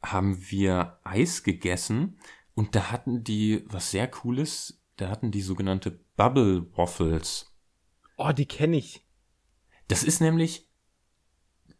haben 0.03 0.37
wir 0.49 0.99
Eis 1.03 1.43
gegessen 1.43 2.19
und 2.53 2.75
da 2.75 2.91
hatten 2.91 3.23
die 3.23 3.63
was 3.67 3.91
sehr 3.91 4.07
Cooles. 4.07 4.80
Da 5.01 5.09
hatten 5.09 5.31
die 5.31 5.41
sogenannte 5.41 5.99
Bubble 6.15 6.67
Waffles. 6.77 7.51
Oh, 8.17 8.31
die 8.33 8.45
kenne 8.45 8.77
ich. 8.77 9.03
Das 9.87 10.03
ist 10.03 10.21
nämlich, 10.21 10.69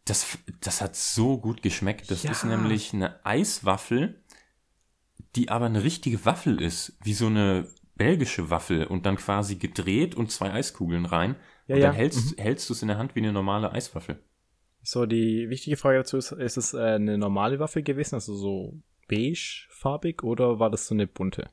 das, 0.04 0.38
das 0.60 0.80
hat 0.80 0.96
so 0.96 1.38
gut 1.38 1.62
geschmeckt. 1.62 2.10
Das 2.10 2.24
ja. 2.24 2.32
ist 2.32 2.42
nämlich 2.42 2.92
eine 2.92 3.24
Eiswaffel, 3.24 4.24
die 5.36 5.50
aber 5.50 5.66
eine 5.66 5.84
richtige 5.84 6.24
Waffel 6.24 6.60
ist, 6.60 6.98
wie 7.04 7.14
so 7.14 7.26
eine 7.26 7.68
belgische 7.94 8.50
Waffel 8.50 8.86
und 8.86 9.06
dann 9.06 9.14
quasi 9.14 9.54
gedreht 9.54 10.16
und 10.16 10.32
zwei 10.32 10.52
Eiskugeln 10.52 11.06
rein. 11.06 11.36
Ja, 11.68 11.76
und 11.76 11.82
dann 11.82 11.92
ja. 11.92 11.96
hältst, 11.96 12.36
mhm. 12.36 12.42
hältst 12.42 12.68
du 12.70 12.74
es 12.74 12.82
in 12.82 12.88
der 12.88 12.98
Hand 12.98 13.14
wie 13.14 13.20
eine 13.20 13.32
normale 13.32 13.70
Eiswaffel. 13.70 14.20
So, 14.82 15.06
die 15.06 15.48
wichtige 15.48 15.76
Frage 15.76 15.98
dazu 15.98 16.16
ist, 16.16 16.32
ist 16.32 16.56
es 16.56 16.74
äh, 16.74 16.96
eine 16.96 17.18
normale 17.18 17.60
Waffel 17.60 17.84
gewesen, 17.84 18.16
also 18.16 18.34
so 18.34 18.82
beige-farbig 19.06 20.24
oder 20.24 20.58
war 20.58 20.70
das 20.70 20.88
so 20.88 20.94
eine 20.96 21.06
bunte? 21.06 21.50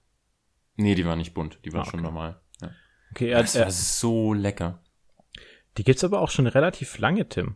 Nee, 0.79 0.95
die 0.95 1.05
war 1.05 1.17
nicht 1.17 1.33
bunt, 1.33 1.59
die 1.65 1.73
war 1.73 1.79
ah, 1.79 1.83
okay. 1.83 1.91
schon 1.91 2.01
normal. 2.01 2.39
Ja. 2.61 2.71
Okay, 3.11 3.31
das 3.31 3.59
war 3.59 3.69
so 3.69 4.33
lecker. 4.33 4.81
Die 5.77 5.83
gibt's 5.83 6.05
aber 6.05 6.21
auch 6.21 6.31
schon 6.31 6.47
relativ 6.47 6.97
lange, 6.99 7.27
Tim. 7.27 7.55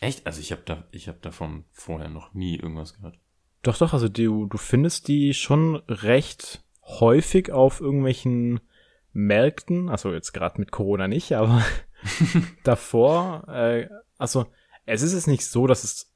Echt? 0.00 0.26
Also 0.26 0.40
ich 0.40 0.52
habe 0.52 0.62
da, 0.66 0.84
ich 0.90 1.08
habe 1.08 1.18
davon 1.22 1.64
vorher 1.72 2.10
noch 2.10 2.34
nie 2.34 2.56
irgendwas 2.56 2.94
gehört. 2.94 3.18
Doch, 3.62 3.78
doch, 3.78 3.94
also 3.94 4.08
du, 4.08 4.46
du 4.46 4.58
findest 4.58 5.08
die 5.08 5.32
schon 5.32 5.76
recht 5.88 6.62
häufig 6.84 7.50
auf 7.50 7.80
irgendwelchen 7.80 8.60
Märkten, 9.12 9.88
also 9.88 10.12
jetzt 10.12 10.32
gerade 10.32 10.60
mit 10.60 10.70
Corona 10.70 11.08
nicht, 11.08 11.32
aber 11.32 11.64
davor, 12.64 13.48
äh, 13.48 13.88
also 14.18 14.46
es 14.84 15.00
ist 15.00 15.14
es 15.14 15.26
nicht 15.26 15.46
so, 15.46 15.66
dass 15.66 15.84
es 15.84 16.14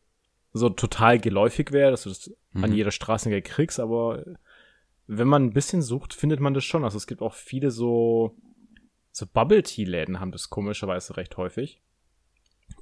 so 0.52 0.68
total 0.68 1.18
geläufig 1.18 1.72
wäre, 1.72 1.90
dass 1.90 2.02
du 2.02 2.10
das 2.10 2.30
mhm. 2.52 2.64
an 2.64 2.74
jeder 2.74 2.90
Straße 2.90 3.40
kriegst, 3.40 3.80
aber 3.80 4.22
wenn 5.18 5.29
man 5.29 5.44
ein 5.44 5.53
bisschen 5.53 5.83
sucht, 5.83 6.14
findet 6.14 6.40
man 6.40 6.55
das 6.55 6.64
schon. 6.64 6.85
Also 6.85 6.96
es 6.96 7.07
gibt 7.07 7.22
auch 7.22 7.35
viele 7.35 7.70
so, 7.70 8.37
so 9.11 9.27
Bubble 9.27 9.62
Tea 9.62 9.85
Läden 9.85 10.20
haben 10.20 10.33
das 10.33 10.51
komischerweise 10.51 11.16
recht 11.16 11.37
häufig. 11.37 11.83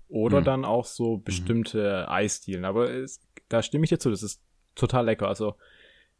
Oder 0.09 0.41
mhm. 0.41 0.45
dann 0.45 0.65
auch 0.65 0.85
so 0.85 1.17
mhm. 1.17 1.23
bestimmte 1.23 2.05
mhm. 2.07 2.13
Eisdielen. 2.13 2.65
Aber 2.65 2.91
es, 2.91 3.21
da 3.49 3.63
stimme 3.63 3.85
ich 3.85 3.91
dir 3.91 3.99
zu, 3.99 4.11
das 4.11 4.23
ist 4.23 4.43
total 4.75 5.07
lecker. 5.07 5.29
Also 5.29 5.55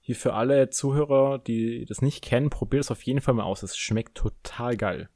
hier 0.01 0.17
für 0.17 0.35
alle 0.35 0.71
Zuhörer, 0.71 1.39
die 1.39 1.85
das 1.87 2.03
nicht 2.03 2.23
kennen, 2.23 2.51
probiert 2.51 2.85
es 2.85 2.91
auf 2.91 3.03
jeden 3.03 3.21
Fall 3.21 3.35
mal 3.35 3.45
aus. 3.45 3.63
Es 3.63 3.77
schmeckt 3.77 4.17
total 4.17 4.77
geil. 4.77 5.09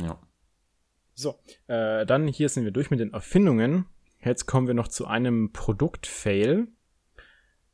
Ja. 0.00 0.20
So, 1.14 1.38
äh, 1.66 2.04
dann 2.06 2.28
hier 2.28 2.48
sind 2.48 2.64
wir 2.64 2.72
durch 2.72 2.90
mit 2.90 3.00
den 3.00 3.12
Erfindungen. 3.12 3.86
Jetzt 4.22 4.46
kommen 4.46 4.66
wir 4.66 4.74
noch 4.74 4.88
zu 4.88 5.06
einem 5.06 5.52
Produkt-Fail. 5.52 6.68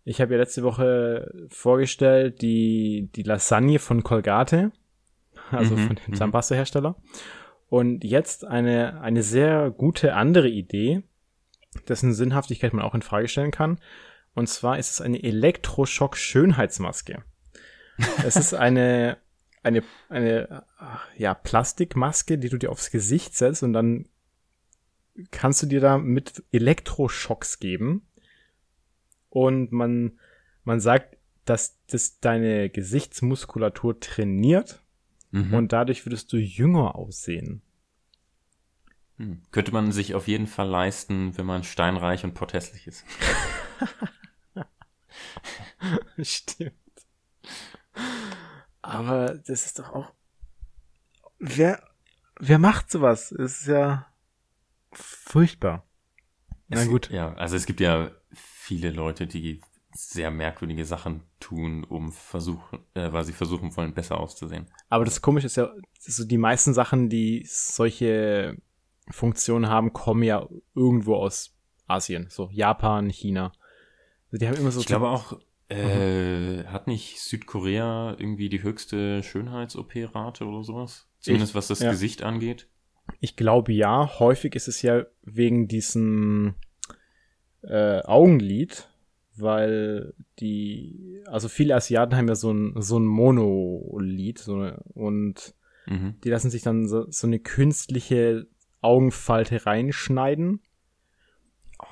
Ich 0.04 0.20
habe 0.20 0.32
ja 0.32 0.40
letzte 0.40 0.62
Woche 0.62 1.32
vorgestellt 1.48 2.42
die, 2.42 3.10
die 3.14 3.22
Lasagne 3.22 3.78
von 3.78 4.02
Colgate, 4.02 4.72
also 5.50 5.76
mhm, 5.76 5.86
von 5.86 5.96
dem 5.96 6.04
mhm. 6.08 6.14
Zahnpasta-Hersteller. 6.14 6.96
Und 7.68 8.04
jetzt 8.04 8.44
eine, 8.44 9.00
eine 9.00 9.22
sehr 9.22 9.70
gute 9.70 10.14
andere 10.14 10.48
Idee, 10.48 11.02
dessen 11.88 12.12
Sinnhaftigkeit 12.12 12.72
man 12.72 12.84
auch 12.84 12.94
in 12.94 13.02
Frage 13.02 13.28
stellen 13.28 13.50
kann. 13.50 13.78
Und 14.34 14.48
zwar 14.48 14.78
ist 14.78 14.90
es 14.90 15.00
eine 15.00 15.22
Elektroschock-Schönheitsmaske. 15.22 17.22
es 18.24 18.36
ist 18.36 18.54
eine 18.54 19.18
eine, 19.62 19.82
eine 20.08 20.64
ja, 21.16 21.34
Plastikmaske, 21.34 22.38
die 22.38 22.48
du 22.48 22.58
dir 22.58 22.70
aufs 22.70 22.90
Gesicht 22.90 23.36
setzt 23.36 23.62
und 23.62 23.72
dann 23.72 24.08
kannst 25.30 25.62
du 25.62 25.66
dir 25.66 25.80
da 25.80 25.98
mit 25.98 26.42
Elektroschocks 26.52 27.58
geben. 27.58 28.06
Und 29.32 29.72
man, 29.72 30.18
man 30.62 30.78
sagt, 30.78 31.16
dass 31.46 31.78
das 31.86 32.20
deine 32.20 32.68
Gesichtsmuskulatur 32.68 33.98
trainiert 33.98 34.82
mhm. 35.30 35.54
und 35.54 35.72
dadurch 35.72 36.04
würdest 36.04 36.30
du 36.34 36.36
jünger 36.36 36.96
aussehen. 36.96 37.62
Hm. 39.16 39.40
Könnte 39.50 39.72
man 39.72 39.90
sich 39.90 40.14
auf 40.14 40.28
jeden 40.28 40.46
Fall 40.46 40.68
leisten, 40.68 41.36
wenn 41.38 41.46
man 41.46 41.64
steinreich 41.64 42.24
und 42.24 42.34
porthässlich 42.34 42.86
ist. 42.86 43.06
Stimmt. 46.22 46.74
Aber 48.82 49.34
das 49.46 49.64
ist 49.64 49.78
doch 49.78 49.94
auch. 49.94 50.12
Wer, 51.38 51.82
wer 52.38 52.58
macht 52.58 52.90
sowas? 52.90 53.32
Es 53.32 53.62
ist 53.62 53.68
ja 53.68 54.06
furchtbar. 54.92 55.86
Na 56.68 56.84
gut. 56.84 57.08
Ja, 57.10 57.32
also 57.34 57.56
es 57.56 57.64
gibt 57.64 57.80
ja 57.80 58.10
viele 58.62 58.90
Leute, 58.90 59.26
die 59.26 59.60
sehr 59.94 60.30
merkwürdige 60.30 60.84
Sachen 60.84 61.22
tun, 61.40 61.84
um 61.84 62.12
versuchen, 62.12 62.78
äh, 62.94 63.12
weil 63.12 63.24
sie 63.24 63.32
versuchen 63.32 63.76
wollen, 63.76 63.92
besser 63.92 64.18
auszusehen. 64.18 64.66
Aber 64.88 65.04
das 65.04 65.20
Komische 65.20 65.46
ist 65.46 65.56
ja, 65.56 65.70
so 65.98 66.24
die 66.24 66.38
meisten 66.38 66.72
Sachen, 66.72 67.08
die 67.10 67.44
solche 67.46 68.56
Funktionen 69.10 69.68
haben, 69.68 69.92
kommen 69.92 70.22
ja 70.22 70.48
irgendwo 70.74 71.16
aus 71.16 71.54
Asien, 71.86 72.28
so 72.30 72.48
Japan, 72.52 73.10
China. 73.10 73.52
Also 74.26 74.38
die 74.38 74.48
haben 74.48 74.56
immer 74.56 74.70
so. 74.70 74.80
Ich 74.80 74.86
glaube 74.86 75.08
auch, 75.08 75.38
äh, 75.68 76.64
hat 76.64 76.86
nicht 76.86 77.20
Südkorea 77.20 78.16
irgendwie 78.16 78.48
die 78.48 78.62
höchste 78.62 79.22
Schönheits-OP-Rate 79.22 80.46
oder 80.46 80.62
sowas? 80.62 81.08
Zumindest 81.18 81.50
ich, 81.52 81.56
was 81.56 81.66
das 81.66 81.80
ja. 81.80 81.90
Gesicht 81.90 82.22
angeht. 82.22 82.68
Ich 83.20 83.36
glaube 83.36 83.72
ja. 83.72 84.18
Häufig 84.20 84.54
ist 84.54 84.68
es 84.68 84.82
ja 84.82 85.04
wegen 85.22 85.68
diesem 85.68 86.54
äh, 87.62 88.02
Augenlid, 88.02 88.88
weil 89.36 90.14
die, 90.38 91.22
also 91.26 91.48
viele 91.48 91.74
Asiaten 91.74 92.16
haben 92.16 92.28
ja 92.28 92.34
so 92.34 92.52
ein, 92.52 92.74
so 92.80 92.98
ein 92.98 93.06
Monolid 93.06 94.38
so 94.38 94.54
eine, 94.54 94.82
und 94.94 95.54
mhm. 95.86 96.16
die 96.22 96.30
lassen 96.30 96.50
sich 96.50 96.62
dann 96.62 96.88
so, 96.88 97.10
so 97.10 97.26
eine 97.26 97.38
künstliche 97.38 98.46
Augenfalte 98.80 99.64
reinschneiden 99.64 100.60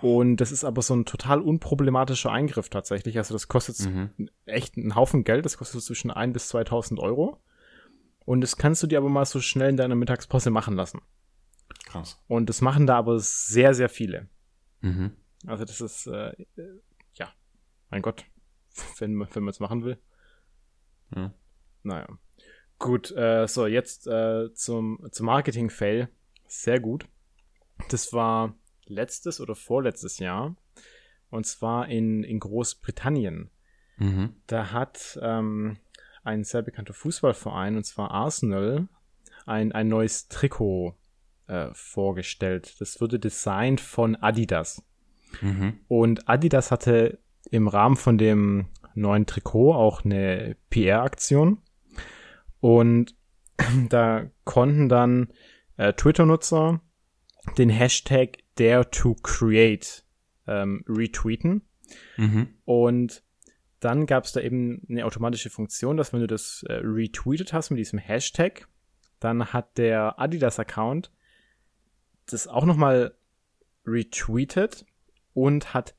und 0.00 0.36
das 0.36 0.52
ist 0.52 0.64
aber 0.64 0.82
so 0.82 0.94
ein 0.94 1.04
total 1.04 1.40
unproblematischer 1.40 2.30
Eingriff 2.30 2.68
tatsächlich. 2.68 3.18
Also 3.18 3.34
das 3.34 3.48
kostet 3.48 3.78
mhm. 3.80 4.30
echt 4.46 4.76
einen 4.76 4.94
Haufen 4.94 5.24
Geld. 5.24 5.44
Das 5.44 5.58
kostet 5.58 5.82
zwischen 5.82 6.10
ein 6.10 6.32
bis 6.32 6.48
2000 6.48 7.00
Euro. 7.00 7.42
Und 8.24 8.40
das 8.40 8.56
kannst 8.56 8.82
du 8.82 8.86
dir 8.86 8.98
aber 8.98 9.08
mal 9.08 9.26
so 9.26 9.40
schnell 9.40 9.70
in 9.70 9.76
deiner 9.76 9.96
Mittagspause 9.96 10.50
machen 10.50 10.74
lassen. 10.76 11.00
Krass. 11.86 12.22
Und 12.28 12.48
das 12.48 12.60
machen 12.60 12.86
da 12.86 12.96
aber 12.96 13.18
sehr, 13.18 13.74
sehr 13.74 13.88
viele. 13.88 14.28
Mhm. 14.80 15.12
Also 15.46 15.64
das 15.64 15.80
ist 15.80 16.06
äh, 16.06 16.32
mein 17.90 18.02
Gott, 18.02 18.24
wenn, 18.98 19.18
wenn 19.18 19.42
man 19.42 19.50
es 19.50 19.60
machen 19.60 19.84
will. 19.84 19.98
Ja. 21.14 21.34
Naja. 21.82 22.06
Gut, 22.78 23.10
äh, 23.10 23.46
so, 23.46 23.66
jetzt 23.66 24.06
äh, 24.06 24.52
zum, 24.54 25.06
zum 25.10 25.26
Marketing-Fail. 25.26 26.08
Sehr 26.46 26.80
gut. 26.80 27.06
Das 27.90 28.12
war 28.12 28.54
letztes 28.86 29.40
oder 29.40 29.54
vorletztes 29.54 30.18
Jahr. 30.18 30.56
Und 31.30 31.46
zwar 31.46 31.88
in, 31.88 32.24
in 32.24 32.40
Großbritannien. 32.40 33.50
Mhm. 33.98 34.34
Da 34.46 34.72
hat 34.72 35.18
ähm, 35.22 35.76
ein 36.24 36.44
sehr 36.44 36.62
bekannter 36.62 36.94
Fußballverein, 36.94 37.76
und 37.76 37.84
zwar 37.84 38.10
Arsenal, 38.10 38.88
ein, 39.46 39.72
ein 39.72 39.88
neues 39.88 40.28
Trikot 40.28 40.96
äh, 41.46 41.68
vorgestellt. 41.72 42.80
Das 42.80 43.00
wurde 43.00 43.18
designt 43.18 43.80
von 43.80 44.16
Adidas. 44.16 44.82
Mhm. 45.40 45.80
Und 45.88 46.28
Adidas 46.28 46.70
hatte 46.70 47.18
im 47.50 47.68
Rahmen 47.68 47.96
von 47.96 48.18
dem 48.18 48.66
neuen 48.94 49.26
Trikot 49.26 49.74
auch 49.74 50.04
eine 50.04 50.56
PR-Aktion. 50.70 51.58
Und 52.60 53.14
da 53.88 54.30
konnten 54.44 54.88
dann 54.88 55.28
äh, 55.76 55.92
Twitter-Nutzer 55.92 56.80
den 57.56 57.70
Hashtag 57.70 58.38
Dare 58.56 58.90
to 58.90 59.14
Create 59.14 60.04
ähm, 60.46 60.84
retweeten. 60.88 61.62
Mhm. 62.16 62.48
Und 62.64 63.22
dann 63.80 64.04
gab 64.06 64.24
es 64.24 64.32
da 64.32 64.40
eben 64.40 64.86
eine 64.90 65.06
automatische 65.06 65.48
Funktion, 65.48 65.96
dass 65.96 66.12
wenn 66.12 66.20
du 66.20 66.26
das 66.26 66.62
äh, 66.68 66.74
retweetet 66.74 67.52
hast 67.52 67.70
mit 67.70 67.78
diesem 67.78 67.98
Hashtag, 67.98 68.68
dann 69.20 69.52
hat 69.52 69.78
der 69.78 70.20
Adidas-Account 70.20 71.10
das 72.26 72.46
auch 72.46 72.66
nochmal 72.66 73.14
retweetet 73.86 74.84
und 75.40 75.72
hat 75.72 75.94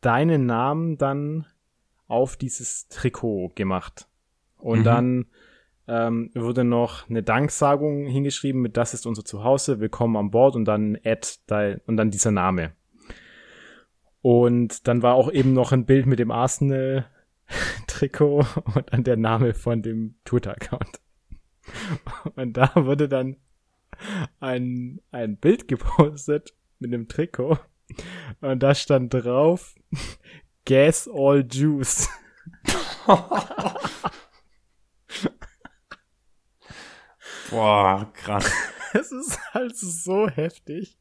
deinen 0.00 0.46
Namen 0.46 0.98
dann 0.98 1.46
auf 2.08 2.36
dieses 2.36 2.88
Trikot 2.88 3.52
gemacht. 3.54 4.08
Und 4.58 4.80
Mhm. 4.80 4.84
dann 4.84 5.26
ähm, 5.88 6.32
wurde 6.34 6.64
noch 6.64 7.08
eine 7.08 7.22
Danksagung 7.22 8.06
hingeschrieben 8.06 8.60
mit 8.60 8.76
Das 8.76 8.92
ist 8.92 9.06
unser 9.06 9.24
Zuhause, 9.24 9.78
willkommen 9.78 10.16
an 10.16 10.32
Bord 10.32 10.56
und 10.56 10.64
dann 10.64 10.98
Add 11.04 11.28
dein, 11.46 11.80
und 11.86 11.96
dann 11.96 12.10
dieser 12.10 12.32
Name. 12.32 12.72
Und 14.20 14.88
dann 14.88 15.02
war 15.02 15.14
auch 15.14 15.30
eben 15.30 15.52
noch 15.52 15.70
ein 15.70 15.86
Bild 15.86 16.06
mit 16.06 16.18
dem 16.18 16.32
Arsenal-Trikot 16.32 18.38
und 18.74 18.92
dann 18.92 19.04
der 19.04 19.16
Name 19.16 19.54
von 19.54 19.82
dem 19.82 20.16
Twitter-Account. 20.24 21.00
Und 22.36 22.56
da 22.56 22.72
wurde 22.74 23.08
dann 23.08 23.36
ein, 24.40 25.00
ein 25.10 25.36
Bild 25.36 25.68
gepostet 25.68 26.54
mit 26.80 26.92
einem 26.92 27.06
Trikot. 27.08 27.58
Und 28.40 28.62
da 28.62 28.74
stand 28.74 29.12
drauf, 29.14 29.74
Gas 30.64 31.08
all 31.12 31.46
juice. 31.50 32.08
Boah, 37.50 38.10
krass. 38.14 38.50
Es 38.92 39.12
ist 39.12 39.38
halt 39.54 39.76
so 39.76 40.28
heftig. 40.28 40.98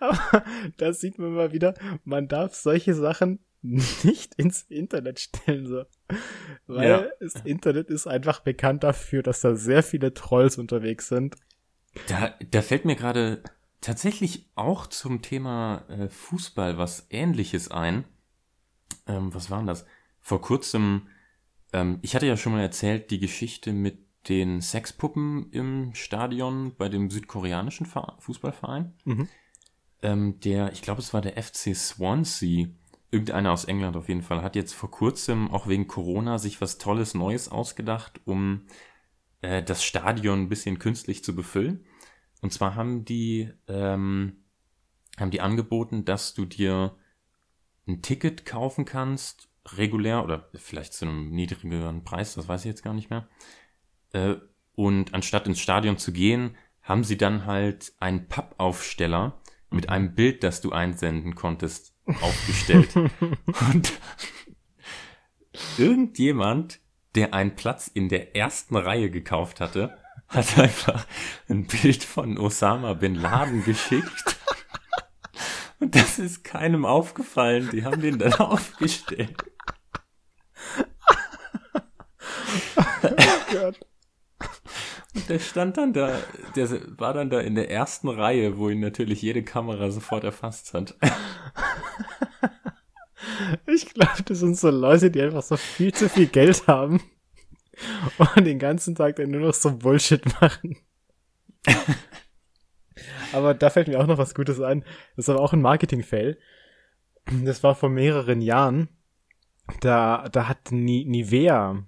Aber 0.00 0.44
da 0.78 0.92
sieht 0.92 1.18
man 1.18 1.32
mal 1.34 1.52
wieder, 1.52 1.74
man 2.04 2.26
darf 2.28 2.54
solche 2.54 2.94
Sachen 2.94 3.38
nicht 3.62 4.34
ins 4.34 4.62
Internet 4.62 5.20
stellen, 5.20 5.66
so. 5.66 5.84
Weil 6.66 6.88
Ja. 6.88 7.06
das 7.20 7.34
Internet 7.44 7.88
ist 7.90 8.06
einfach 8.06 8.40
bekannt 8.40 8.82
dafür, 8.82 9.22
dass 9.22 9.40
da 9.40 9.54
sehr 9.54 9.82
viele 9.82 10.12
Trolls 10.14 10.58
unterwegs 10.58 11.08
sind. 11.08 11.36
Da, 12.08 12.34
da 12.50 12.62
fällt 12.62 12.84
mir 12.84 12.96
gerade 12.96 13.42
tatsächlich 13.84 14.48
auch 14.54 14.86
zum 14.86 15.20
Thema 15.20 15.84
äh, 15.88 16.08
Fußball 16.08 16.78
was 16.78 17.06
Ähnliches 17.10 17.70
ein. 17.70 18.04
Ähm, 19.06 19.34
was 19.34 19.50
war 19.50 19.58
denn 19.58 19.66
das? 19.66 19.84
Vor 20.20 20.40
kurzem, 20.40 21.08
ähm, 21.74 21.98
ich 22.00 22.14
hatte 22.14 22.26
ja 22.26 22.38
schon 22.38 22.52
mal 22.52 22.62
erzählt, 22.62 23.10
die 23.10 23.20
Geschichte 23.20 23.74
mit 23.74 23.98
den 24.28 24.62
Sexpuppen 24.62 25.50
im 25.50 25.94
Stadion 25.94 26.74
bei 26.76 26.88
dem 26.88 27.10
südkoreanischen 27.10 27.84
Ver 27.84 28.16
Fußballverein. 28.20 28.94
Mhm. 29.04 29.28
Ähm, 30.00 30.40
der, 30.40 30.72
ich 30.72 30.80
glaube, 30.80 31.02
es 31.02 31.12
war 31.12 31.20
der 31.20 31.42
FC 31.42 31.76
Swansea, 31.76 32.68
irgendeiner 33.10 33.52
aus 33.52 33.66
England 33.66 33.96
auf 33.96 34.08
jeden 34.08 34.22
Fall, 34.22 34.42
hat 34.42 34.56
jetzt 34.56 34.72
vor 34.72 34.90
kurzem 34.90 35.50
auch 35.50 35.68
wegen 35.68 35.86
Corona 35.86 36.38
sich 36.38 36.62
was 36.62 36.78
Tolles 36.78 37.12
Neues 37.12 37.50
ausgedacht, 37.50 38.22
um 38.24 38.62
äh, 39.42 39.62
das 39.62 39.84
Stadion 39.84 40.40
ein 40.40 40.48
bisschen 40.48 40.78
künstlich 40.78 41.22
zu 41.22 41.36
befüllen. 41.36 41.84
Und 42.44 42.50
zwar 42.50 42.74
haben 42.74 43.06
die, 43.06 43.48
ähm, 43.68 44.44
haben 45.18 45.30
die 45.30 45.40
angeboten, 45.40 46.04
dass 46.04 46.34
du 46.34 46.44
dir 46.44 46.94
ein 47.88 48.02
Ticket 48.02 48.44
kaufen 48.44 48.84
kannst, 48.84 49.48
regulär 49.64 50.22
oder 50.22 50.50
vielleicht 50.52 50.92
zu 50.92 51.06
einem 51.06 51.30
niedrigeren 51.30 52.04
Preis, 52.04 52.34
das 52.34 52.46
weiß 52.46 52.60
ich 52.60 52.66
jetzt 52.66 52.82
gar 52.82 52.92
nicht 52.92 53.08
mehr. 53.08 53.26
Äh, 54.12 54.34
und 54.74 55.14
anstatt 55.14 55.46
ins 55.46 55.58
Stadion 55.58 55.96
zu 55.96 56.12
gehen, 56.12 56.54
haben 56.82 57.02
sie 57.02 57.16
dann 57.16 57.46
halt 57.46 57.94
einen 57.98 58.28
Pappaufsteller 58.28 59.40
mit 59.70 59.88
einem 59.88 60.14
Bild, 60.14 60.42
das 60.42 60.60
du 60.60 60.70
einsenden 60.70 61.34
konntest, 61.34 61.96
aufgestellt. 62.04 62.94
und 63.72 63.90
irgendjemand, 65.78 66.80
der 67.14 67.32
einen 67.32 67.56
Platz 67.56 67.88
in 67.88 68.10
der 68.10 68.36
ersten 68.36 68.76
Reihe 68.76 69.10
gekauft 69.10 69.62
hatte, 69.62 69.96
hat 70.28 70.58
einfach 70.58 71.06
ein 71.48 71.66
Bild 71.66 72.04
von 72.04 72.38
Osama 72.38 72.94
bin 72.94 73.14
Laden 73.14 73.64
geschickt. 73.64 74.36
Und 75.80 75.94
das 75.94 76.18
ist 76.18 76.44
keinem 76.44 76.84
aufgefallen. 76.84 77.68
Die 77.72 77.84
haben 77.84 78.00
den 78.00 78.18
dann 78.18 78.32
aufgestellt. 78.38 79.36
Gott. 83.52 83.80
Und 85.14 85.28
der 85.28 85.38
stand 85.38 85.76
dann 85.76 85.92
da, 85.92 86.18
der 86.56 86.68
war 86.98 87.14
dann 87.14 87.30
da 87.30 87.40
in 87.40 87.54
der 87.54 87.70
ersten 87.70 88.08
Reihe, 88.08 88.58
wo 88.58 88.68
ihn 88.68 88.80
natürlich 88.80 89.22
jede 89.22 89.44
Kamera 89.44 89.90
sofort 89.90 90.24
erfasst 90.24 90.74
hat. 90.74 90.96
Ich 93.66 93.94
glaube, 93.94 94.22
das 94.24 94.38
sind 94.40 94.58
so 94.58 94.70
Leute, 94.70 95.10
die 95.10 95.22
einfach 95.22 95.42
so 95.42 95.56
viel 95.56 95.92
zu 95.92 96.08
viel 96.08 96.26
Geld 96.26 96.66
haben 96.66 97.00
und 98.36 98.44
den 98.44 98.58
ganzen 98.58 98.94
Tag 98.94 99.16
dann 99.16 99.30
nur 99.30 99.40
noch 99.40 99.54
so 99.54 99.76
Bullshit 99.76 100.24
machen. 100.40 100.76
aber 103.32 103.54
da 103.54 103.70
fällt 103.70 103.88
mir 103.88 104.00
auch 104.00 104.06
noch 104.06 104.18
was 104.18 104.34
Gutes 104.34 104.60
ein. 104.60 104.84
Das 105.16 105.26
ist 105.26 105.28
aber 105.28 105.40
auch 105.40 105.52
ein 105.52 105.62
Marketing-Fail. 105.62 106.38
Das 107.42 107.62
war 107.62 107.74
vor 107.74 107.88
mehreren 107.88 108.40
Jahren. 108.40 108.88
Da, 109.80 110.28
da 110.30 110.48
hat 110.48 110.72
Ni 110.72 111.04
Nivea 111.06 111.84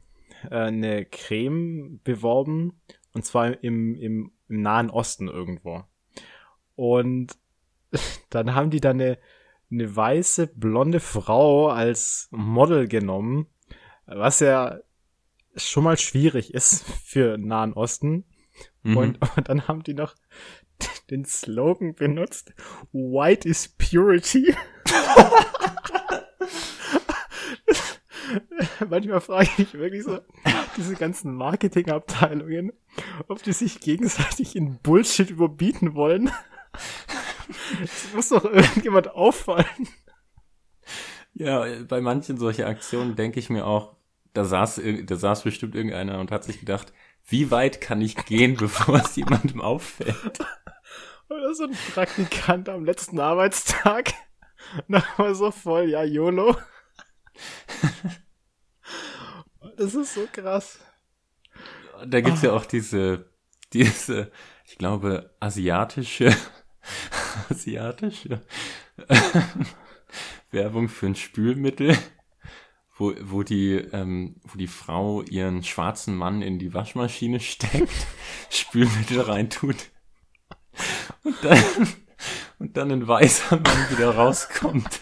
äh, 0.51 0.55
eine 0.55 1.05
Creme 1.05 2.01
beworben 2.05 2.81
und 3.12 3.25
zwar 3.25 3.62
im, 3.62 3.94
im, 3.94 4.33
im 4.49 4.61
Nahen 4.62 4.90
Osten 4.90 5.29
irgendwo. 5.29 5.85
Und 6.75 7.37
dann 8.31 8.55
haben 8.55 8.70
die 8.70 8.81
da 8.81 8.90
eine, 8.90 9.18
eine 9.70 9.94
weiße, 9.94 10.49
blonde 10.49 11.01
Frau 11.01 11.68
als 11.68 12.29
Model 12.31 12.88
genommen, 12.88 13.46
was 14.07 14.40
ja 14.40 14.79
schon 15.57 15.85
mal 15.85 15.99
schwierig 15.99 16.55
ist 16.55 16.85
für 17.05 17.38
Nahen 17.38 17.73
Osten. 17.73 18.25
Mhm. 18.83 18.97
Und, 18.97 19.19
und 19.37 19.49
dann 19.49 19.69
haben 19.69 19.83
die 19.83 19.95
noch 19.95 20.14
den 21.11 21.25
Slogan 21.25 21.95
benutzt, 21.95 22.53
White 22.92 23.49
is 23.49 23.69
Purity. 23.69 24.55
Manchmal 28.88 29.21
frage 29.21 29.49
ich 29.53 29.59
mich 29.59 29.75
wirklich 29.75 30.05
so, 30.05 30.19
diese 30.77 30.95
ganzen 30.97 31.35
Marketingabteilungen, 31.35 32.73
ob 33.29 33.42
die 33.42 33.53
sich 33.53 33.81
gegenseitig 33.81 34.57
in 34.57 34.79
Bullshit 34.79 35.31
überbieten 35.31 35.95
wollen. 35.95 36.31
Es 37.83 38.12
muss 38.14 38.29
doch 38.29 38.45
irgendjemand 38.45 39.09
auffallen. 39.09 39.88
Ja, 41.35 41.66
bei 41.85 42.01
manchen 42.01 42.38
solcher 42.38 42.66
Aktionen 42.66 43.14
denke 43.14 43.38
ich 43.38 43.51
mir 43.51 43.66
auch, 43.66 43.96
da 44.37 44.44
saß, 44.44 44.81
da 45.05 45.16
saß 45.16 45.42
bestimmt 45.42 45.75
irgendeiner 45.75 46.18
und 46.18 46.31
hat 46.31 46.44
sich 46.44 46.61
gedacht, 46.61 46.92
wie 47.27 47.51
weit 47.51 47.81
kann 47.81 48.01
ich 48.01 48.16
gehen, 48.27 48.57
bevor 48.59 48.96
es 48.96 49.16
jemandem 49.16 49.61
auffällt? 49.61 50.38
Oder 51.29 51.55
so 51.55 51.64
ein 51.64 51.77
Praktikant 51.94 52.68
am 52.68 52.85
letzten 52.85 53.18
Arbeitstag. 53.18 54.12
Nochmal 54.88 55.35
so 55.35 55.51
voll, 55.51 55.90
ja, 55.90 56.05
YOLO. 56.05 56.57
Das 59.77 59.94
ist 59.94 60.14
so 60.14 60.27
krass. 60.33 60.79
Da 62.07 62.20
gibt's 62.20 62.42
ja 62.42 62.53
auch 62.53 62.64
diese, 62.64 63.31
diese, 63.72 64.31
ich 64.66 64.79
glaube, 64.79 65.35
asiatische, 65.40 66.35
asiatische 67.51 68.42
Werbung 70.51 70.88
für 70.88 71.07
ein 71.07 71.16
Spülmittel, 71.16 71.96
wo, 72.97 73.13
wo, 73.23 73.43
die, 73.43 73.75
ähm, 73.75 74.37
wo 74.45 74.57
die 74.59 74.67
Frau 74.67 75.23
ihren 75.23 75.63
schwarzen 75.63 76.17
Mann 76.17 76.43
in 76.43 76.59
die 76.59 76.73
Waschmaschine 76.73 77.41
steckt, 77.41 77.93
Spülmittel 78.51 79.21
reintut 79.21 79.91
und 81.25 81.37
dann, 81.43 81.63
und 82.59 82.77
dann 82.77 82.91
ein 82.91 83.07
weißer 83.07 83.57
Mann 83.57 83.91
wieder 83.91 84.15
rauskommt. 84.15 85.01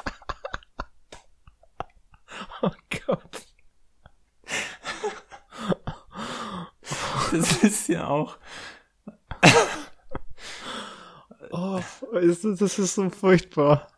Oh 2.62 2.70
Gott. 3.06 3.46
Das 7.32 7.64
ist 7.64 7.88
ja 7.88 8.06
auch. 8.06 8.38
Oh, 11.50 11.80
das 12.12 12.78
ist 12.78 12.94
so 12.94 13.10
furchtbar. 13.10 13.88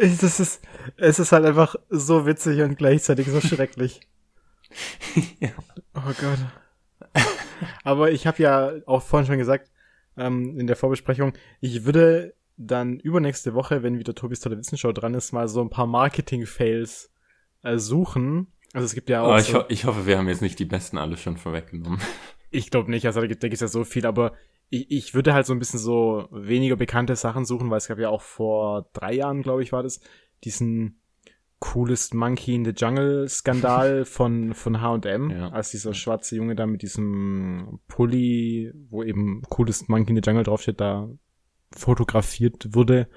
Das 0.00 0.40
ist, 0.40 0.62
es 0.96 1.18
ist 1.18 1.32
halt 1.32 1.44
einfach 1.44 1.76
so 1.90 2.24
witzig 2.24 2.62
und 2.62 2.78
gleichzeitig 2.78 3.28
so 3.28 3.40
schrecklich. 3.40 4.00
ja. 5.40 5.50
Oh 5.94 6.12
Gott. 6.18 7.24
Aber 7.84 8.10
ich 8.10 8.26
habe 8.26 8.42
ja 8.42 8.72
auch 8.86 9.02
vorhin 9.02 9.26
schon 9.26 9.38
gesagt, 9.38 9.70
ähm, 10.16 10.58
in 10.58 10.66
der 10.66 10.76
Vorbesprechung, 10.76 11.34
ich 11.60 11.84
würde 11.84 12.34
dann 12.56 12.98
übernächste 12.98 13.54
Woche, 13.54 13.82
wenn 13.82 13.98
wieder 13.98 14.14
Tobis 14.14 14.40
tolle 14.40 14.58
Wissenschaft 14.58 15.00
dran 15.00 15.14
ist, 15.14 15.32
mal 15.32 15.48
so 15.48 15.60
ein 15.60 15.70
paar 15.70 15.86
Marketing-Fails 15.86 17.10
äh, 17.62 17.78
suchen. 17.78 18.46
Also 18.72 18.86
es 18.86 18.94
gibt 18.94 19.10
ja 19.10 19.22
auch. 19.22 19.34
Oh, 19.34 19.38
ich, 19.38 19.46
so, 19.46 19.58
ho 19.60 19.64
ich 19.68 19.84
hoffe, 19.84 20.06
wir 20.06 20.18
haben 20.18 20.28
jetzt 20.28 20.42
nicht 20.42 20.58
die 20.58 20.64
besten 20.64 20.98
alle 20.98 21.16
schon 21.16 21.36
vorweggenommen. 21.36 22.00
Ich 22.50 22.70
glaube 22.70 22.90
nicht, 22.90 23.06
also 23.06 23.20
da 23.20 23.26
gibt 23.26 23.44
es 23.44 23.60
ja 23.60 23.68
so 23.68 23.84
viel, 23.84 24.06
aber 24.06 24.32
ich, 24.70 24.90
ich 24.90 25.14
würde 25.14 25.34
halt 25.34 25.46
so 25.46 25.52
ein 25.52 25.58
bisschen 25.58 25.80
so 25.80 26.28
weniger 26.30 26.76
bekannte 26.76 27.16
Sachen 27.16 27.44
suchen, 27.44 27.70
weil 27.70 27.78
es 27.78 27.88
gab 27.88 27.98
ja 27.98 28.08
auch 28.08 28.22
vor 28.22 28.88
drei 28.92 29.12
Jahren, 29.12 29.42
glaube 29.42 29.62
ich, 29.62 29.72
war 29.72 29.82
das, 29.82 30.00
diesen 30.44 31.00
Coolest 31.58 32.14
Monkey 32.14 32.54
in 32.54 32.64
the 32.64 32.72
Jungle 32.74 33.28
Skandal 33.28 34.04
von, 34.06 34.54
von 34.54 34.80
H&M, 34.80 35.30
ja. 35.30 35.50
als 35.50 35.70
dieser 35.70 35.92
schwarze 35.92 36.36
Junge 36.36 36.54
da 36.54 36.66
mit 36.66 36.80
diesem 36.82 37.80
Pulli, 37.86 38.72
wo 38.88 39.02
eben 39.02 39.42
Coolest 39.50 39.88
Monkey 39.88 40.10
in 40.10 40.16
the 40.16 40.22
Jungle 40.24 40.44
draufsteht, 40.44 40.80
da 40.80 41.10
fotografiert 41.72 42.74
wurde. 42.74 43.08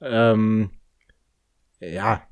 Ähm, 0.00 0.70
ja, 1.80 2.22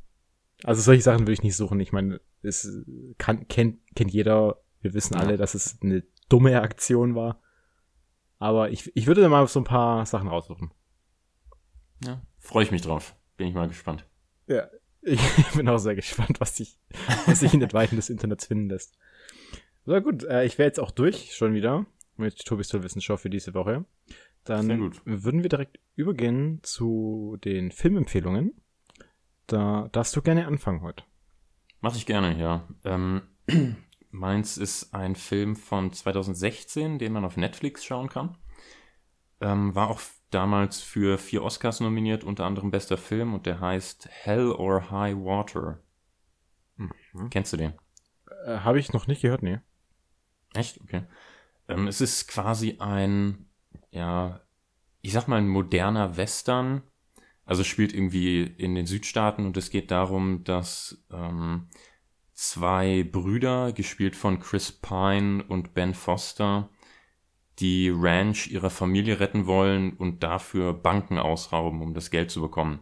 also 0.63 0.81
solche 0.83 1.03
Sachen 1.03 1.21
würde 1.21 1.33
ich 1.33 1.43
nicht 1.43 1.57
suchen. 1.57 1.81
Ich 1.81 1.93
meine, 1.93 2.21
es 2.43 2.85
kann, 3.19 3.49
kennt, 3.49 3.79
kennt 3.97 4.13
jeder. 4.13 4.61
Wir 4.81 4.95
wissen 4.95 5.17
alle, 5.17 5.37
dass 5.37 5.55
es 5.55 5.79
eine 5.83 6.05
dumme 6.29 6.61
Aktion 6.61 7.15
war. 7.15 7.41
Aber 8.39 8.71
ich, 8.71 8.95
ich 8.97 9.07
würde 9.07 9.23
da 9.23 9.29
mal 9.29 9.47
so 9.47 9.61
ein 9.61 9.65
paar 9.65 10.05
Sachen 10.07 10.29
raussuchen. 10.29 10.73
Ja, 12.05 12.23
freue 12.39 12.65
ich 12.65 12.71
mich 12.71 12.83
drauf. 12.83 13.15
Bin 13.37 13.49
ich 13.49 13.55
mal 13.55 13.69
gespannt. 13.69 14.07
Ja, 14.47 14.69
ich 15.03 15.21
bin 15.55 15.69
auch 15.69 15.79
sehr 15.79 15.95
gespannt, 15.95 16.41
was 16.41 16.57
sich, 16.57 16.79
was 17.27 17.41
sich 17.41 17.55
in 17.55 17.61
den 17.61 17.73
Weiten 17.73 17.97
des 17.97 18.11
Internets 18.11 18.47
finden 18.47 18.69
lässt. 18.69 18.99
So 19.87 20.01
gut, 20.01 20.25
äh, 20.25 20.45
ich 20.45 20.59
wäre 20.59 20.69
jetzt 20.69 20.81
auch 20.81 20.91
durch 20.91 21.35
schon 21.35 21.55
wieder 21.55 21.87
mit 22.17 22.45
Tobis 22.45 22.69
Tollwissenschaft 22.69 23.23
für 23.23 23.31
diese 23.31 23.55
Woche. 23.55 23.85
Dann 24.45 24.95
würden 25.05 25.43
wir 25.43 25.49
direkt 25.49 25.81
übergehen 25.97 26.61
zu 26.63 27.39
den 27.45 27.71
Filmempfehlungen. 27.71 28.53
Da 29.47 29.89
darfst 29.93 30.15
du 30.17 30.23
gerne 30.23 30.47
anfangen 30.47 30.83
heute. 30.83 31.05
Mach 31.81 31.97
ich 31.97 32.07
gerne, 32.07 32.39
ja. 32.39 32.69
Ähm, 32.85 33.23
meins 34.15 34.57
ist 34.57 34.95
ein 34.95 35.17
Film 35.17 35.57
von 35.57 35.93
2016, 35.93 36.99
den 36.99 37.13
man 37.13 37.25
auf 37.25 37.37
Netflix 37.37 37.85
schauen 37.85 38.09
kann. 38.09 38.39
Ähm, 39.41 39.75
war 39.75 39.91
auch 39.91 40.01
damals 40.31 40.81
für 40.81 41.19
vier 41.19 41.43
Oscars 41.43 41.81
nominiert, 41.81 42.23
unter 42.23 42.45
anderem 42.45 42.71
bester 42.71 42.97
Film, 42.97 43.35
und 43.35 43.45
der 43.47 43.61
heißt 43.61 44.09
Hell 44.09 44.53
or 44.53 44.91
High 44.91 45.17
Water. 45.17 45.81
Mhm. 46.77 47.31
Kennst 47.31 47.53
du 47.53 47.57
den? 47.57 47.75
Äh, 48.47 48.59
Habe 48.59 48.79
ich 48.79 48.93
noch 48.93 49.09
nicht 49.09 49.23
gehört, 49.23 49.43
nee. 49.43 49.59
Echt? 50.55 50.81
Okay. 50.81 51.03
Ähm, 51.69 51.89
es 51.89 52.01
ist 52.01 52.29
quasi 52.29 52.77
ein, 52.79 53.49
ja, 53.91 54.41
ich 55.03 55.13
sag 55.13 55.27
mal, 55.27 55.39
ein 55.39 55.49
moderner 55.49 56.17
Western. 56.17 56.83
Also 57.45 57.63
spielt 57.65 57.93
irgendwie 57.93 58.43
in 58.43 58.75
den 58.75 58.87
Südstaaten 58.87 59.45
und 59.45 59.57
es 59.57 59.71
geht 59.71 59.91
darum, 59.91 60.45
dass 60.45 61.05
ähm, 61.11 61.69
zwei 62.35 63.05
Brüder, 63.05 63.73
gespielt 63.73 64.17
von 64.17 64.41
Chris 64.41 64.73
Pine 64.73 65.43
und 65.45 65.73
Ben 65.73 65.95
Foster, 65.95 66.69
die 67.61 67.91
Ranch 67.95 68.49
ihrer 68.49 68.71
Familie 68.71 69.21
retten 69.21 69.47
wollen 69.47 69.97
und 69.97 70.23
dafür 70.23 70.75
Banken 70.75 71.19
ausrauben, 71.19 71.81
um 71.81 71.95
das 71.95 72.11
Geld 72.11 72.31
zu 72.31 72.41
bekommen. 72.41 72.81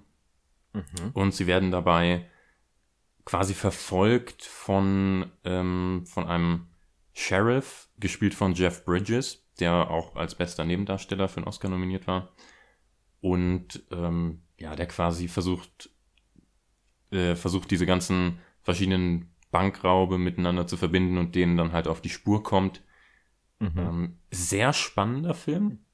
Mhm. 0.73 1.11
Und 1.13 1.35
sie 1.35 1.47
werden 1.47 1.71
dabei 1.71 2.27
quasi 3.25 3.55
verfolgt 3.55 4.43
von, 4.43 5.31
ähm, 5.45 6.05
von 6.07 6.27
einem 6.27 6.69
Sheriff, 7.13 7.91
gespielt 7.99 8.35
von 8.35 8.55
Jeff 8.55 8.85
Bridges, 8.85 9.47
der 9.61 9.91
auch 9.91 10.17
als 10.17 10.35
bester 10.35 10.65
Nebendarsteller 10.65 11.29
für 11.29 11.37
einen 11.37 11.47
Oscar 11.47 11.69
nominiert 11.69 12.07
war. 12.07 12.33
Und 13.21 13.85
ähm, 13.93 14.43
ja, 14.59 14.75
der 14.75 14.87
quasi 14.87 15.29
versucht, 15.29 15.91
äh, 17.11 17.37
versucht 17.37 17.71
diese 17.71 17.87
ganzen 17.87 18.39
verschiedenen 18.63 19.32
Bankraube 19.53 20.19
miteinander 20.19 20.67
zu 20.67 20.77
verbinden 20.77 21.19
und 21.19 21.37
denen 21.37 21.57
dann 21.57 21.73
halt 21.73 21.87
auf 21.87 22.01
die 22.01 22.09
Spur 22.09 22.43
kommt. 22.43 22.83
Mhm. 23.61 23.73
Ähm, 23.77 24.19
sehr 24.33 24.73
spannender 24.73 25.35
Film. 25.35 25.85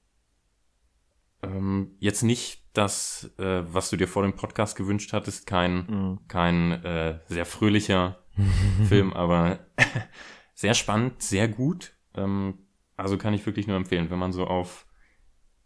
Ähm, 1.43 1.97
jetzt 1.99 2.23
nicht 2.23 2.65
das, 2.73 3.31
äh, 3.39 3.63
was 3.73 3.91
du 3.91 3.97
dir 3.97 4.09
vor 4.09 4.23
dem 4.23 4.35
Podcast 4.35 4.77
gewünscht 4.77 5.13
hattest, 5.13 5.47
kein, 5.47 5.87
mhm. 5.87 6.21
kein 6.29 6.73
äh, 6.85 7.21
sehr 7.27 7.45
fröhlicher 7.45 8.25
Film, 8.89 9.13
aber 9.13 9.59
sehr 10.55 10.75
spannend, 10.75 11.23
sehr 11.23 11.49
gut. 11.49 11.93
Ähm, 12.15 12.61
also 12.97 13.19
kann 13.19 13.35
ich 13.35 13.45
wirklich 13.45 13.67
nur 13.67 13.77
empfehlen, 13.77 14.11
wenn 14.11 14.19
man 14.19 14.33
so 14.33 14.47
auf 14.47 14.87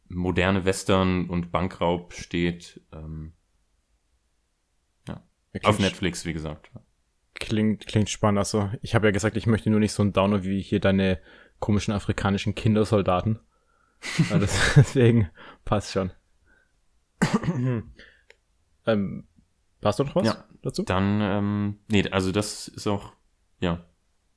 moderne 0.08 0.64
Western 0.64 1.28
und 1.28 1.52
Bankraub 1.52 2.14
steht. 2.14 2.80
Ähm, 2.92 3.32
ja. 5.08 5.22
Auf 5.62 5.78
Netflix, 5.78 6.24
wie 6.24 6.32
gesagt. 6.32 6.70
Klingt, 7.42 7.88
klingt 7.88 8.08
spannend. 8.08 8.38
Also, 8.38 8.70
ich 8.82 8.94
habe 8.94 9.08
ja 9.08 9.10
gesagt, 9.10 9.36
ich 9.36 9.48
möchte 9.48 9.68
nur 9.68 9.80
nicht 9.80 9.92
so 9.92 10.04
ein 10.04 10.12
Downer 10.12 10.44
wie 10.44 10.62
hier 10.62 10.78
deine 10.78 11.18
komischen 11.58 11.92
afrikanischen 11.92 12.54
Kindersoldaten. 12.54 13.40
also 14.30 14.46
deswegen 14.76 15.28
passt 15.64 15.90
schon. 15.90 16.12
ähm, 18.86 19.24
passt 19.80 19.98
du 19.98 20.04
noch 20.04 20.14
was 20.14 20.26
ja, 20.26 20.44
dazu? 20.62 20.84
Dann, 20.84 21.20
ähm, 21.20 21.78
nee, 21.88 22.08
also 22.10 22.30
das 22.30 22.68
ist 22.68 22.86
auch, 22.86 23.12
ja. 23.58 23.84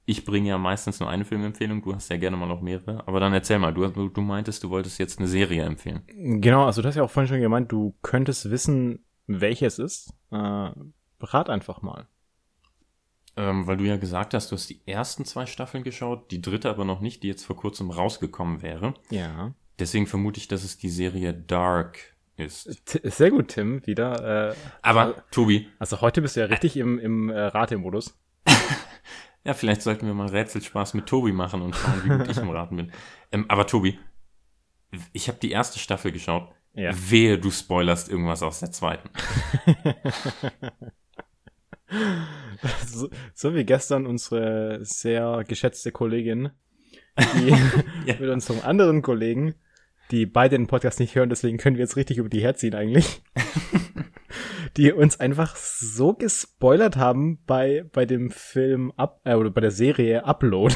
Ich 0.07 0.25
bringe 0.25 0.49
ja 0.49 0.57
meistens 0.57 0.99
nur 0.99 1.09
eine 1.09 1.25
Filmempfehlung, 1.25 1.83
du 1.83 1.93
hast 1.93 2.09
ja 2.09 2.17
gerne 2.17 2.37
mal 2.37 2.47
noch 2.47 2.61
mehrere. 2.61 3.07
Aber 3.07 3.19
dann 3.19 3.33
erzähl 3.33 3.59
mal, 3.59 3.73
du, 3.73 3.87
du 3.87 4.21
meintest, 4.21 4.63
du 4.63 4.71
wolltest 4.71 4.97
jetzt 4.97 5.19
eine 5.19 5.27
Serie 5.27 5.63
empfehlen. 5.63 6.01
Genau, 6.07 6.65
also 6.65 6.81
du 6.81 6.87
hast 6.87 6.95
ja 6.95 7.03
auch 7.03 7.11
vorhin 7.11 7.27
schon 7.27 7.41
gemeint, 7.41 7.71
du 7.71 7.95
könntest 8.01 8.49
wissen, 8.49 9.05
welche 9.27 9.67
es 9.67 9.77
ist. 9.77 10.13
Äh, 10.31 10.71
rat 11.19 11.49
einfach 11.51 11.83
mal. 11.83 12.07
Ähm, 13.37 13.67
weil 13.67 13.77
du 13.77 13.83
ja 13.83 13.97
gesagt 13.97 14.33
hast, 14.33 14.51
du 14.51 14.55
hast 14.55 14.69
die 14.69 14.79
ersten 14.85 15.25
zwei 15.25 15.45
Staffeln 15.45 15.83
geschaut, 15.83 16.31
die 16.31 16.41
dritte 16.41 16.69
aber 16.69 16.85
noch 16.85 17.01
nicht, 17.01 17.21
die 17.21 17.27
jetzt 17.27 17.45
vor 17.45 17.57
kurzem 17.57 17.91
rausgekommen 17.91 18.61
wäre. 18.61 18.93
Ja. 19.09 19.53
Deswegen 19.77 20.07
vermute 20.07 20.39
ich, 20.39 20.47
dass 20.47 20.63
es 20.63 20.77
die 20.77 20.89
Serie 20.89 21.33
Dark 21.33 22.15
ist. 22.37 22.85
T 22.85 23.01
sehr 23.09 23.31
gut, 23.31 23.49
Tim, 23.49 23.85
wieder. 23.85 24.51
Äh, 24.51 24.55
aber, 24.81 25.01
also, 25.01 25.21
Tobi. 25.31 25.67
Also 25.79 25.99
heute 25.99 26.21
bist 26.21 26.37
du 26.37 26.41
ja 26.41 26.45
richtig 26.45 26.77
im, 26.77 26.97
im 26.97 27.29
äh, 27.29 27.37
Ratemodus. 27.39 28.17
ja, 29.43 29.53
vielleicht 29.53 29.81
sollten 29.81 30.07
wir 30.07 30.13
mal 30.13 30.29
Rätselspaß 30.29 30.93
mit 30.93 31.07
Tobi 31.07 31.33
machen 31.33 31.61
und 31.61 31.75
schauen, 31.75 32.03
wie 32.05 32.17
gut 32.17 32.29
ich 32.29 32.37
im 32.37 32.49
Raten 32.49 32.77
bin. 32.77 32.91
Ähm, 33.33 33.45
aber 33.49 33.67
Tobi, 33.67 33.99
ich 35.11 35.27
habe 35.27 35.39
die 35.39 35.51
erste 35.51 35.79
Staffel 35.79 36.13
geschaut. 36.13 36.49
Ja. 36.73 36.91
Wehe, 36.93 37.37
du 37.37 37.51
spoilerst 37.51 38.09
irgendwas 38.09 38.43
aus 38.43 38.59
der 38.59 38.71
zweiten. 38.71 39.09
so, 42.85 43.09
so, 43.33 43.55
wie 43.55 43.65
gestern 43.65 44.05
unsere 44.05 44.79
sehr 44.83 45.43
geschätzte 45.47 45.91
Kollegin, 45.91 46.49
die 47.17 47.49
ja. 48.05 48.15
mit 48.19 48.29
unserem 48.29 48.61
anderen 48.61 49.01
Kollegen, 49.01 49.55
die 50.11 50.25
beide 50.25 50.57
den 50.57 50.67
Podcast 50.67 50.99
nicht 50.99 51.15
hören, 51.15 51.29
deswegen 51.29 51.57
können 51.57 51.77
wir 51.77 51.83
jetzt 51.83 51.95
richtig 51.95 52.17
über 52.17 52.29
die 52.29 52.41
herziehen 52.41 52.75
eigentlich, 52.75 53.23
die 54.77 54.91
uns 54.91 55.19
einfach 55.19 55.55
so 55.55 56.13
gespoilert 56.13 56.97
haben 56.97 57.39
bei, 57.45 57.86
bei 57.91 58.05
dem 58.05 58.31
Film 58.31 58.91
Up, 58.97 59.21
äh, 59.23 59.36
oder 59.36 59.49
bei 59.49 59.61
der 59.61 59.71
Serie 59.71 60.25
Upload. 60.25 60.75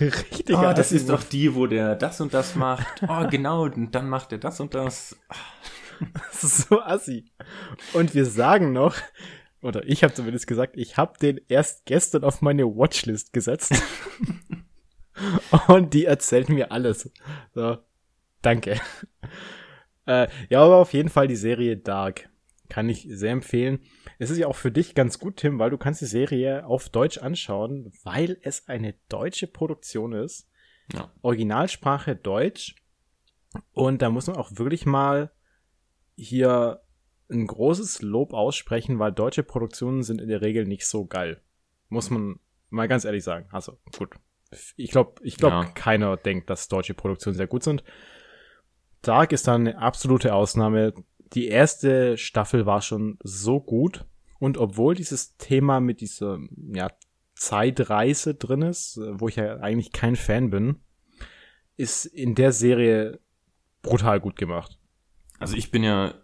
Richtig. 0.00 0.56
Oh, 0.56 0.72
das 0.74 0.92
ist 0.92 1.08
doch 1.08 1.22
die, 1.22 1.54
wo 1.54 1.66
der 1.66 1.94
das 1.94 2.20
und 2.20 2.34
das 2.34 2.54
macht. 2.54 3.02
Oh, 3.08 3.26
genau, 3.30 3.64
und 3.64 3.94
dann 3.94 4.08
macht 4.08 4.32
er 4.32 4.38
das 4.38 4.60
und 4.60 4.74
das. 4.74 5.16
Das 6.30 6.44
ist 6.44 6.68
so 6.68 6.80
assi. 6.80 7.30
Und 7.92 8.14
wir 8.14 8.26
sagen 8.26 8.72
noch, 8.72 8.96
oder 9.62 9.84
ich 9.86 10.04
habe 10.04 10.12
zumindest 10.12 10.46
gesagt, 10.46 10.76
ich 10.76 10.96
habe 10.96 11.18
den 11.18 11.40
erst 11.48 11.86
gestern 11.86 12.24
auf 12.24 12.42
meine 12.42 12.64
Watchlist 12.64 13.32
gesetzt. 13.32 13.72
Und 15.68 15.94
die 15.94 16.04
erzählt 16.04 16.48
mir 16.48 16.72
alles. 16.72 17.10
So, 17.54 17.78
danke. 18.42 18.80
Äh, 20.06 20.28
ja, 20.50 20.62
aber 20.62 20.76
auf 20.76 20.92
jeden 20.92 21.08
Fall 21.08 21.28
die 21.28 21.36
Serie 21.36 21.76
Dark. 21.76 22.28
Kann 22.68 22.88
ich 22.88 23.06
sehr 23.08 23.32
empfehlen. 23.32 23.80
Es 24.18 24.30
ist 24.30 24.38
ja 24.38 24.46
auch 24.46 24.56
für 24.56 24.72
dich 24.72 24.94
ganz 24.94 25.18
gut, 25.18 25.36
Tim, 25.36 25.58
weil 25.58 25.70
du 25.70 25.78
kannst 25.78 26.00
die 26.00 26.06
Serie 26.06 26.66
auf 26.66 26.88
Deutsch 26.88 27.18
anschauen, 27.18 27.92
weil 28.02 28.38
es 28.42 28.68
eine 28.68 28.94
deutsche 29.08 29.46
Produktion 29.46 30.12
ist. 30.12 30.48
Ja. 30.92 31.10
Originalsprache 31.22 32.16
Deutsch. 32.16 32.74
Und 33.72 34.02
da 34.02 34.10
muss 34.10 34.26
man 34.26 34.36
auch 34.36 34.50
wirklich 34.56 34.86
mal 34.86 35.30
hier 36.16 36.80
ein 37.30 37.46
großes 37.46 38.02
Lob 38.02 38.32
aussprechen, 38.32 38.98
weil 38.98 39.12
deutsche 39.12 39.42
Produktionen 39.42 40.02
sind 40.02 40.20
in 40.20 40.28
der 40.28 40.42
Regel 40.42 40.66
nicht 40.66 40.86
so 40.86 41.06
geil. 41.06 41.40
Muss 41.88 42.10
man 42.10 42.38
mal 42.70 42.88
ganz 42.88 43.04
ehrlich 43.04 43.24
sagen. 43.24 43.46
Also, 43.50 43.78
gut. 43.96 44.10
Ich 44.76 44.90
glaube, 44.90 45.14
ich 45.24 45.36
glaube, 45.36 45.56
Ja. 45.56 45.64
keiner 45.64 46.16
denkt, 46.16 46.48
dass 46.50 46.68
deutsche 46.68 46.94
Produktionen 46.94 47.36
sehr 47.36 47.46
gut 47.46 47.62
sind. 47.64 47.82
Dark 49.02 49.32
ist 49.32 49.48
dann 49.48 49.62
eine 49.66 49.78
absolute 49.78 50.34
Ausnahme. 50.34 50.94
Die 51.32 51.48
erste 51.48 52.16
Staffel 52.16 52.64
war 52.66 52.80
schon 52.80 53.18
so 53.22 53.60
gut. 53.60 54.04
Und 54.38 54.58
obwohl 54.58 54.94
dieses 54.94 55.36
Thema 55.36 55.80
mit 55.80 56.00
dieser 56.00 56.38
ja, 56.72 56.90
Zeitreise 57.34 58.34
drin 58.34 58.62
ist, 58.62 58.96
äh, 58.98 59.18
wo 59.20 59.28
ich 59.28 59.36
ja 59.36 59.56
eigentlich 59.56 59.92
kein 59.92 60.16
Fan 60.16 60.50
bin, 60.50 60.76
ist 61.76 62.04
in 62.06 62.34
der 62.34 62.52
Serie 62.52 63.20
brutal 63.82 64.20
gut 64.20 64.36
gemacht. 64.36 64.78
Also 65.38 65.56
ich 65.56 65.70
bin 65.70 65.84
ja, 65.84 66.14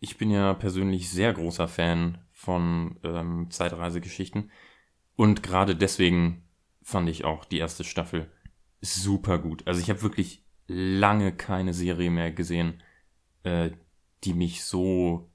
ich 0.00 0.18
bin 0.18 0.30
ja 0.30 0.54
persönlich 0.54 1.10
sehr 1.10 1.32
großer 1.32 1.68
Fan 1.68 2.18
von 2.32 2.98
ähm, 3.04 3.50
Zeitreisegeschichten. 3.50 4.50
Und 5.16 5.42
gerade 5.42 5.76
deswegen 5.76 6.44
fand 6.82 7.08
ich 7.08 7.24
auch 7.24 7.44
die 7.44 7.58
erste 7.58 7.84
Staffel 7.84 8.30
super 8.80 9.38
gut. 9.38 9.66
Also 9.66 9.80
ich 9.80 9.90
habe 9.90 10.02
wirklich 10.02 10.44
lange 10.66 11.32
keine 11.32 11.74
Serie 11.74 12.10
mehr 12.10 12.32
gesehen, 12.32 12.82
äh, 13.44 13.70
die 14.24 14.34
mich 14.34 14.64
so, 14.64 15.30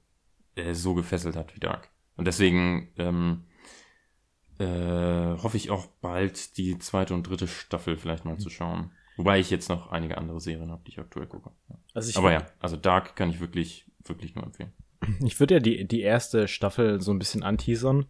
äh, 0.56 0.74
so 0.74 0.94
gefesselt 0.94 1.36
hat 1.36 1.54
wie 1.54 1.60
Dark. 1.60 1.90
Und 2.16 2.26
deswegen 2.26 2.92
ähm, 2.98 3.44
äh, 4.58 5.36
hoffe 5.38 5.56
ich 5.56 5.70
auch 5.70 5.86
bald 5.86 6.56
die 6.56 6.78
zweite 6.78 7.14
und 7.14 7.28
dritte 7.28 7.46
Staffel 7.46 7.96
vielleicht 7.96 8.24
mal 8.24 8.38
zu 8.38 8.50
schauen. 8.50 8.90
Wobei 9.18 9.38
ich 9.40 9.50
jetzt 9.50 9.68
noch 9.68 9.90
einige 9.92 10.16
andere 10.16 10.40
Serien 10.40 10.70
habe, 10.70 10.82
die 10.86 10.92
ich 10.92 10.98
aktuell 10.98 11.26
gucke. 11.26 11.50
Ja. 11.68 11.76
Also 11.92 12.08
ich, 12.10 12.16
Aber 12.16 12.32
ja, 12.32 12.46
also 12.60 12.76
Dark 12.76 13.14
kann 13.16 13.28
ich 13.30 13.40
wirklich, 13.40 13.84
wirklich 14.04 14.34
nur 14.34 14.44
empfehlen. 14.44 14.72
ich 15.24 15.38
würde 15.40 15.54
ja 15.54 15.60
die, 15.60 15.86
die 15.86 16.00
erste 16.00 16.48
Staffel 16.48 17.00
so 17.00 17.10
ein 17.12 17.18
bisschen 17.18 17.42
anteasern. 17.42 18.06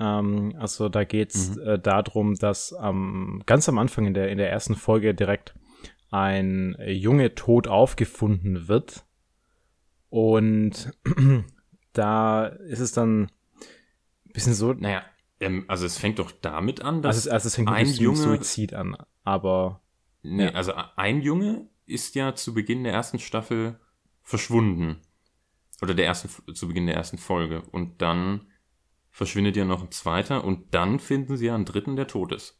Ähm, 0.00 0.54
also 0.58 0.88
da 0.88 1.04
geht's 1.04 1.56
Mhm. 1.56 1.62
äh, 1.62 1.78
darum, 1.78 2.34
dass 2.34 2.74
ähm, 2.82 3.42
ganz 3.46 3.68
am 3.68 3.78
Anfang 3.78 4.06
in 4.06 4.14
der, 4.14 4.28
in 4.30 4.38
der 4.38 4.50
ersten 4.50 4.74
Folge 4.74 5.14
direkt 5.14 5.54
ein 6.10 6.76
Junge 6.86 7.34
tot 7.34 7.66
aufgefunden 7.68 8.68
wird. 8.68 9.04
Und 10.10 10.92
da 11.92 12.46
ist 12.46 12.80
es 12.80 12.92
dann 12.92 13.22
ein 13.24 14.32
bisschen 14.32 14.54
so, 14.54 14.72
Naja, 14.72 15.02
ähm, 15.40 15.64
also 15.68 15.86
es 15.86 15.98
fängt 15.98 16.18
doch 16.18 16.30
damit 16.32 16.82
an, 16.82 17.02
dass 17.02 17.16
also, 17.16 17.28
es- 17.28 17.32
also 17.32 17.46
es 17.48 17.54
fängt 17.56 17.68
ein 17.68 17.86
Junge- 17.86 18.16
Suizid 18.16 18.74
an, 18.74 18.96
aber 19.24 19.80
nee, 20.24 20.44
ja. 20.46 20.50
also 20.50 20.72
ein 20.96 21.22
Junge 21.22 21.68
ist 21.86 22.14
ja 22.16 22.34
zu 22.34 22.54
Beginn 22.54 22.82
der 22.84 22.92
ersten 22.92 23.18
Staffel 23.18 23.78
verschwunden. 24.22 24.96
Oder 25.82 25.94
der 25.94 26.06
ersten, 26.06 26.54
zu 26.54 26.66
Beginn 26.68 26.86
der 26.86 26.96
ersten 26.96 27.18
Folge. 27.18 27.62
Und 27.70 28.00
dann 28.02 28.46
verschwindet 29.10 29.56
ja 29.56 29.64
noch 29.64 29.82
ein 29.82 29.90
zweiter 29.90 30.42
und 30.44 30.74
dann 30.74 30.98
finden 30.98 31.36
sie 31.36 31.46
ja 31.46 31.54
einen 31.54 31.64
dritten, 31.66 31.94
der 31.96 32.06
tot 32.08 32.32
ist. 32.32 32.58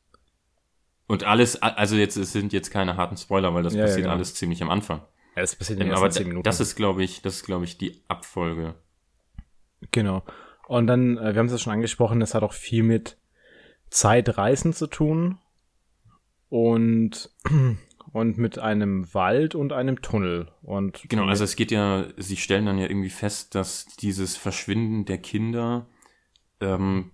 Und 1.06 1.24
alles, 1.24 1.60
also 1.60 1.96
jetzt, 1.96 2.16
es 2.16 2.32
sind 2.32 2.52
jetzt 2.52 2.70
keine 2.70 2.96
harten 2.96 3.16
Spoiler, 3.16 3.54
weil 3.54 3.62
das 3.62 3.74
Ja, 3.74 3.80
ja, 3.80 3.84
passiert 3.86 4.04
genau. 4.04 4.14
alles 4.14 4.34
ziemlich 4.34 4.62
am 4.62 4.70
Anfang. 4.70 5.00
ja, 5.36 5.42
das 5.42 5.56
passiert 5.56 5.78
in 5.78 5.86
Ähm, 5.86 5.88
den 5.90 5.96
aber 5.96 6.06
ersten 6.06 6.28
Minuten. 6.28 6.44
das 6.44 6.60
ist, 6.60 6.76
glaube 6.76 7.02
ich, 7.02 7.22
das 7.22 7.36
ist, 7.36 7.44
glaube 7.46 7.64
ich, 7.64 7.76
die 7.78 8.02
Abfolge. 8.08 8.74
Genau. 9.90 10.22
Und 10.66 10.86
dann, 10.86 11.18
äh, 11.18 11.34
wir 11.34 11.38
haben 11.40 11.46
es 11.46 11.52
ja 11.52 11.58
schon 11.58 11.72
angesprochen, 11.74 12.22
es 12.22 12.34
hat 12.34 12.42
auch 12.42 12.52
viel 12.54 12.82
mit 12.82 13.18
Zeitreisen 13.90 14.72
zu 14.72 14.86
tun 14.86 15.38
und, 16.54 17.30
und 18.12 18.38
mit 18.38 18.60
einem 18.60 19.12
Wald 19.12 19.56
und 19.56 19.72
einem 19.72 20.02
Tunnel. 20.02 20.52
Und 20.62 21.02
Genau, 21.08 21.24
also 21.24 21.42
es 21.42 21.56
geht 21.56 21.72
ja, 21.72 22.06
sie 22.16 22.36
stellen 22.36 22.66
dann 22.66 22.78
ja 22.78 22.86
irgendwie 22.86 23.10
fest, 23.10 23.56
dass 23.56 23.86
dieses 23.86 24.36
Verschwinden 24.36 25.04
der 25.04 25.18
Kinder 25.18 25.88
ähm, 26.60 27.10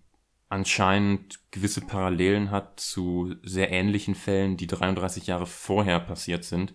anscheinend 0.51 1.41
gewisse 1.53 1.81
Parallelen 1.81 2.51
hat 2.51 2.81
zu 2.81 3.35
sehr 3.43 3.73
ähnlichen 3.73 4.15
Fällen, 4.15 4.59
die 4.59 4.67
33 4.67 5.27
Jahre 5.27 5.47
vorher 5.47 6.01
passiert 6.01 6.45
sind. 6.45 6.75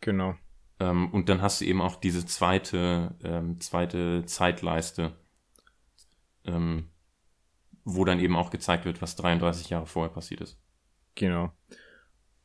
genau. 0.00 0.36
Ähm, 0.78 1.12
und 1.12 1.28
dann 1.28 1.42
hast 1.42 1.60
du 1.60 1.64
eben 1.64 1.80
auch 1.80 1.96
diese 1.96 2.24
zweite, 2.24 3.16
ähm, 3.24 3.60
zweite 3.60 4.24
Zeitleiste, 4.26 5.16
ähm, 6.44 6.90
wo 7.82 8.04
dann 8.04 8.20
eben 8.20 8.36
auch 8.36 8.50
gezeigt 8.50 8.84
wird, 8.84 9.02
was 9.02 9.16
33 9.16 9.70
Jahre 9.70 9.86
vorher 9.86 10.12
passiert 10.12 10.40
ist. 10.40 10.56
Genau. 11.20 11.52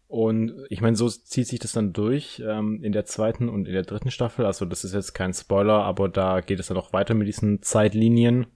Und 0.08 0.54
ich 0.70 0.82
meine, 0.82 0.98
so 0.98 1.08
zieht 1.10 1.48
sich 1.48 1.60
das 1.60 1.72
dann 1.72 1.94
durch 1.94 2.44
ähm, 2.46 2.84
in 2.84 2.92
der 2.92 3.06
zweiten 3.06 3.48
und 3.48 3.68
in 3.68 3.74
der 3.74 3.84
dritten 3.84 4.12
Staffel. 4.12 4.46
Also 4.46 4.66
das 4.66 4.84
ist 4.84 4.94
jetzt 4.94 5.14
kein 5.14 5.34
Spoiler, 5.34 5.82
aber 5.84 6.10
da 6.10 6.42
geht 6.42 6.60
es 6.60 6.68
dann 6.68 6.78
auch 6.78 6.92
weiter 6.92 7.14
mit 7.14 7.28
diesen 7.28 7.62
Zeitlinien. 7.62 8.48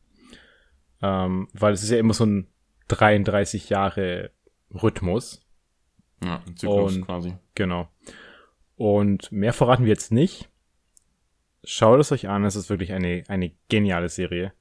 Ähm, 1.01 1.47
weil 1.53 1.72
es 1.72 1.84
ist 1.84 1.89
ja 1.89 1.97
immer 1.97 2.13
so 2.13 2.26
ein 2.26 2.47
33 2.89 3.70
Jahre 3.70 4.32
Rhythmus. 4.74 5.41
Ja, 6.22 6.43
ein 6.45 6.57
Zyklus 6.57 6.97
Und- 6.97 7.05
quasi. 7.05 7.38
Genau. 7.55 7.88
Und 8.76 9.32
mehr 9.32 9.53
verraten 9.53 9.86
wir 9.86 9.89
jetzt 9.93 10.11
nicht. 10.11 10.49
Schaut 11.63 11.99
es 12.01 12.11
euch 12.11 12.28
an, 12.28 12.43
es 12.43 12.57
ist 12.57 12.70
wirklich 12.70 12.91
eine, 12.91 13.24
eine 13.30 13.53
geniale 13.70 14.09
Serie. 14.09 14.51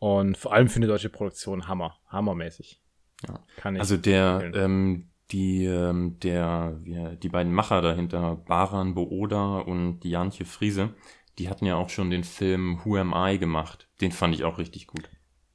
Und 0.00 0.36
vor 0.36 0.52
allem 0.52 0.68
für 0.68 0.76
eine 0.76 0.86
deutsche 0.88 1.10
Produktion 1.10 1.68
Hammer, 1.68 1.96
hammermäßig. 2.08 2.80
Ja. 3.26 3.40
Kann 3.56 3.74
ich. 3.76 3.80
Also 3.80 3.96
der, 3.96 4.50
ähm, 4.54 5.08
die, 5.30 5.64
ähm, 5.64 6.18
der, 6.20 6.78
wie, 6.82 7.16
die 7.16 7.28
beiden 7.28 7.52
Macher 7.52 7.82
dahinter, 7.82 8.36
Baran 8.36 8.94
Booda 8.94 9.58
und 9.60 10.04
Jantje 10.04 10.46
Friese, 10.46 10.94
die 11.38 11.48
hatten 11.48 11.66
ja 11.66 11.76
auch 11.76 11.88
schon 11.90 12.10
den 12.10 12.24
Film 12.24 12.80
Who 12.84 12.96
Am 12.96 13.12
I 13.14 13.38
gemacht. 13.38 13.88
Den 14.00 14.12
fand 14.12 14.34
ich 14.34 14.44
auch 14.44 14.58
richtig 14.58 14.86
gut. 14.86 15.08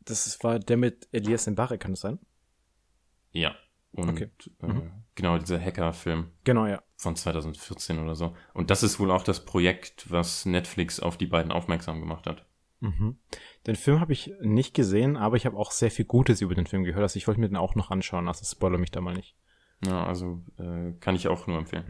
das 0.06 0.38
war 0.44 0.60
der 0.60 0.78
mit 0.78 1.08
Elias 1.12 1.48
Mbare, 1.48 1.78
kann 1.78 1.92
das 1.94 2.02
sein? 2.02 2.20
Ja. 3.32 3.56
Und 3.94 4.10
Okay. 4.10 4.30
äh, 4.62 4.68
Mhm. 4.68 4.92
genau, 5.16 5.38
dieser 5.38 5.60
Hacker-Film 5.60 6.32
Genau, 6.44 6.66
ja. 6.66 6.82
von 6.98 7.16
2014 7.16 8.00
oder 8.00 8.16
so. 8.16 8.36
Und 8.54 8.70
das 8.70 8.84
ist 8.84 9.00
wohl 9.00 9.12
auch 9.12 9.24
das 9.24 9.46
Projekt, 9.46 10.10
was 10.12 10.46
Netflix 10.46 11.00
auf 11.00 11.18
die 11.18 11.28
beiden 11.28 11.52
aufmerksam 11.52 12.00
gemacht 12.00 12.26
hat. 12.28 12.46
Mhm. 12.84 13.18
Den 13.66 13.78
Film 13.78 14.02
habe 14.02 14.12
ich 14.12 14.34
nicht 14.42 14.74
gesehen, 14.74 15.16
aber 15.16 15.38
ich 15.38 15.46
habe 15.46 15.56
auch 15.56 15.72
sehr 15.72 15.90
viel 15.90 16.04
Gutes 16.04 16.42
über 16.42 16.54
den 16.54 16.68
Film 16.68 16.84
gehört. 16.84 17.04
Also 17.04 17.16
ich 17.16 17.28
wollte 17.28 17.40
mir 17.40 17.48
den 17.48 17.56
auch 17.56 17.76
noch 17.76 17.92
anschauen, 17.92 18.28
also 18.28 18.44
spoiler 18.44 18.78
mich 18.78 18.92
da 18.92 19.00
mal 19.00 19.16
nicht. 19.16 19.38
Ja, 19.86 20.06
also 20.06 20.44
äh, 20.58 20.92
kann 21.00 21.16
ich 21.16 21.30
auch 21.30 21.48
nur 21.48 21.60
empfehlen. 21.60 21.86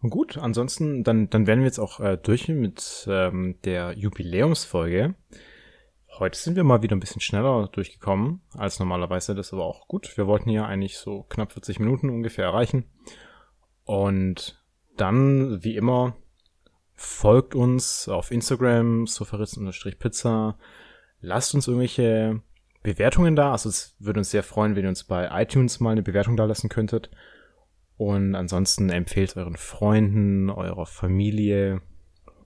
Und 0.00 0.10
gut, 0.10 0.38
ansonsten, 0.38 1.04
dann, 1.04 1.30
dann 1.30 1.46
werden 1.46 1.60
wir 1.60 1.66
jetzt 1.66 1.78
auch 1.78 2.00
äh, 2.00 2.16
durch 2.16 2.48
mit 2.48 3.06
ähm, 3.08 3.56
der 3.64 3.96
Jubiläumsfolge. 3.96 5.14
Heute 6.18 6.38
sind 6.38 6.56
wir 6.56 6.64
mal 6.64 6.82
wieder 6.82 6.96
ein 6.96 7.00
bisschen 7.00 7.20
schneller 7.20 7.68
durchgekommen 7.68 8.40
als 8.56 8.80
normalerweise, 8.80 9.36
das 9.36 9.48
ist 9.48 9.52
aber 9.52 9.66
auch 9.66 9.86
gut. 9.86 10.16
Wir 10.16 10.26
wollten 10.26 10.50
ja 10.50 10.66
eigentlich 10.66 10.98
so 10.98 11.22
knapp 11.28 11.52
40 11.52 11.78
Minuten 11.78 12.10
ungefähr 12.10 12.44
erreichen. 12.44 12.86
Und 13.84 14.64
dann, 14.96 15.62
wie 15.62 15.76
immer, 15.76 16.16
folgt 17.00 17.54
uns 17.54 18.08
auf 18.08 18.32
Instagram, 18.32 19.06
sofaritz-pizza. 19.06 20.58
Lasst 21.20 21.54
uns 21.54 21.68
irgendwelche 21.68 22.42
Bewertungen 22.82 23.36
da. 23.36 23.52
Also 23.52 23.68
es 23.68 23.94
würde 24.00 24.18
uns 24.20 24.30
sehr 24.30 24.42
freuen, 24.42 24.74
wenn 24.74 24.82
ihr 24.82 24.88
uns 24.88 25.04
bei 25.04 25.28
iTunes 25.42 25.78
mal 25.78 25.92
eine 25.92 26.02
Bewertung 26.02 26.36
da 26.36 26.44
lassen 26.44 26.68
könntet. 26.68 27.10
Und 27.96 28.34
ansonsten 28.34 28.90
empfehlt 28.90 29.36
euren 29.36 29.56
Freunden, 29.56 30.50
eurer 30.50 30.86
Familie 30.86 31.82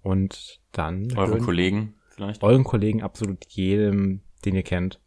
und 0.03 0.61
dann 0.73 1.09
Eure 1.17 1.33
hören- 1.33 1.43
Kollegen 1.45 1.95
vielleicht? 2.09 2.43
euren 2.43 2.65
Kollegen, 2.65 3.03
absolut 3.03 3.45
jedem, 3.49 4.23
den 4.45 4.55
ihr 4.55 4.63
kennt. 4.63 5.01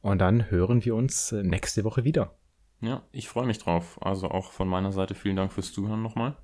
Und 0.00 0.18
dann 0.20 0.50
hören 0.50 0.84
wir 0.84 0.94
uns 0.94 1.32
nächste 1.32 1.82
Woche 1.82 2.04
wieder. 2.04 2.36
Ja, 2.80 3.02
ich 3.10 3.28
freue 3.28 3.46
mich 3.46 3.58
drauf. 3.58 3.98
Also 4.02 4.28
auch 4.28 4.52
von 4.52 4.68
meiner 4.68 4.92
Seite 4.92 5.14
vielen 5.16 5.36
Dank 5.36 5.52
fürs 5.52 5.72
Zuhören 5.72 6.02
nochmal. 6.02 6.36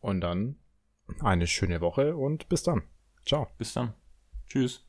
Und 0.00 0.20
dann 0.20 0.56
eine 1.20 1.46
schöne 1.46 1.80
Woche 1.80 2.16
und 2.16 2.48
bis 2.48 2.62
dann. 2.62 2.82
Ciao. 3.24 3.48
Bis 3.58 3.72
dann. 3.74 3.94
Tschüss. 4.48 4.87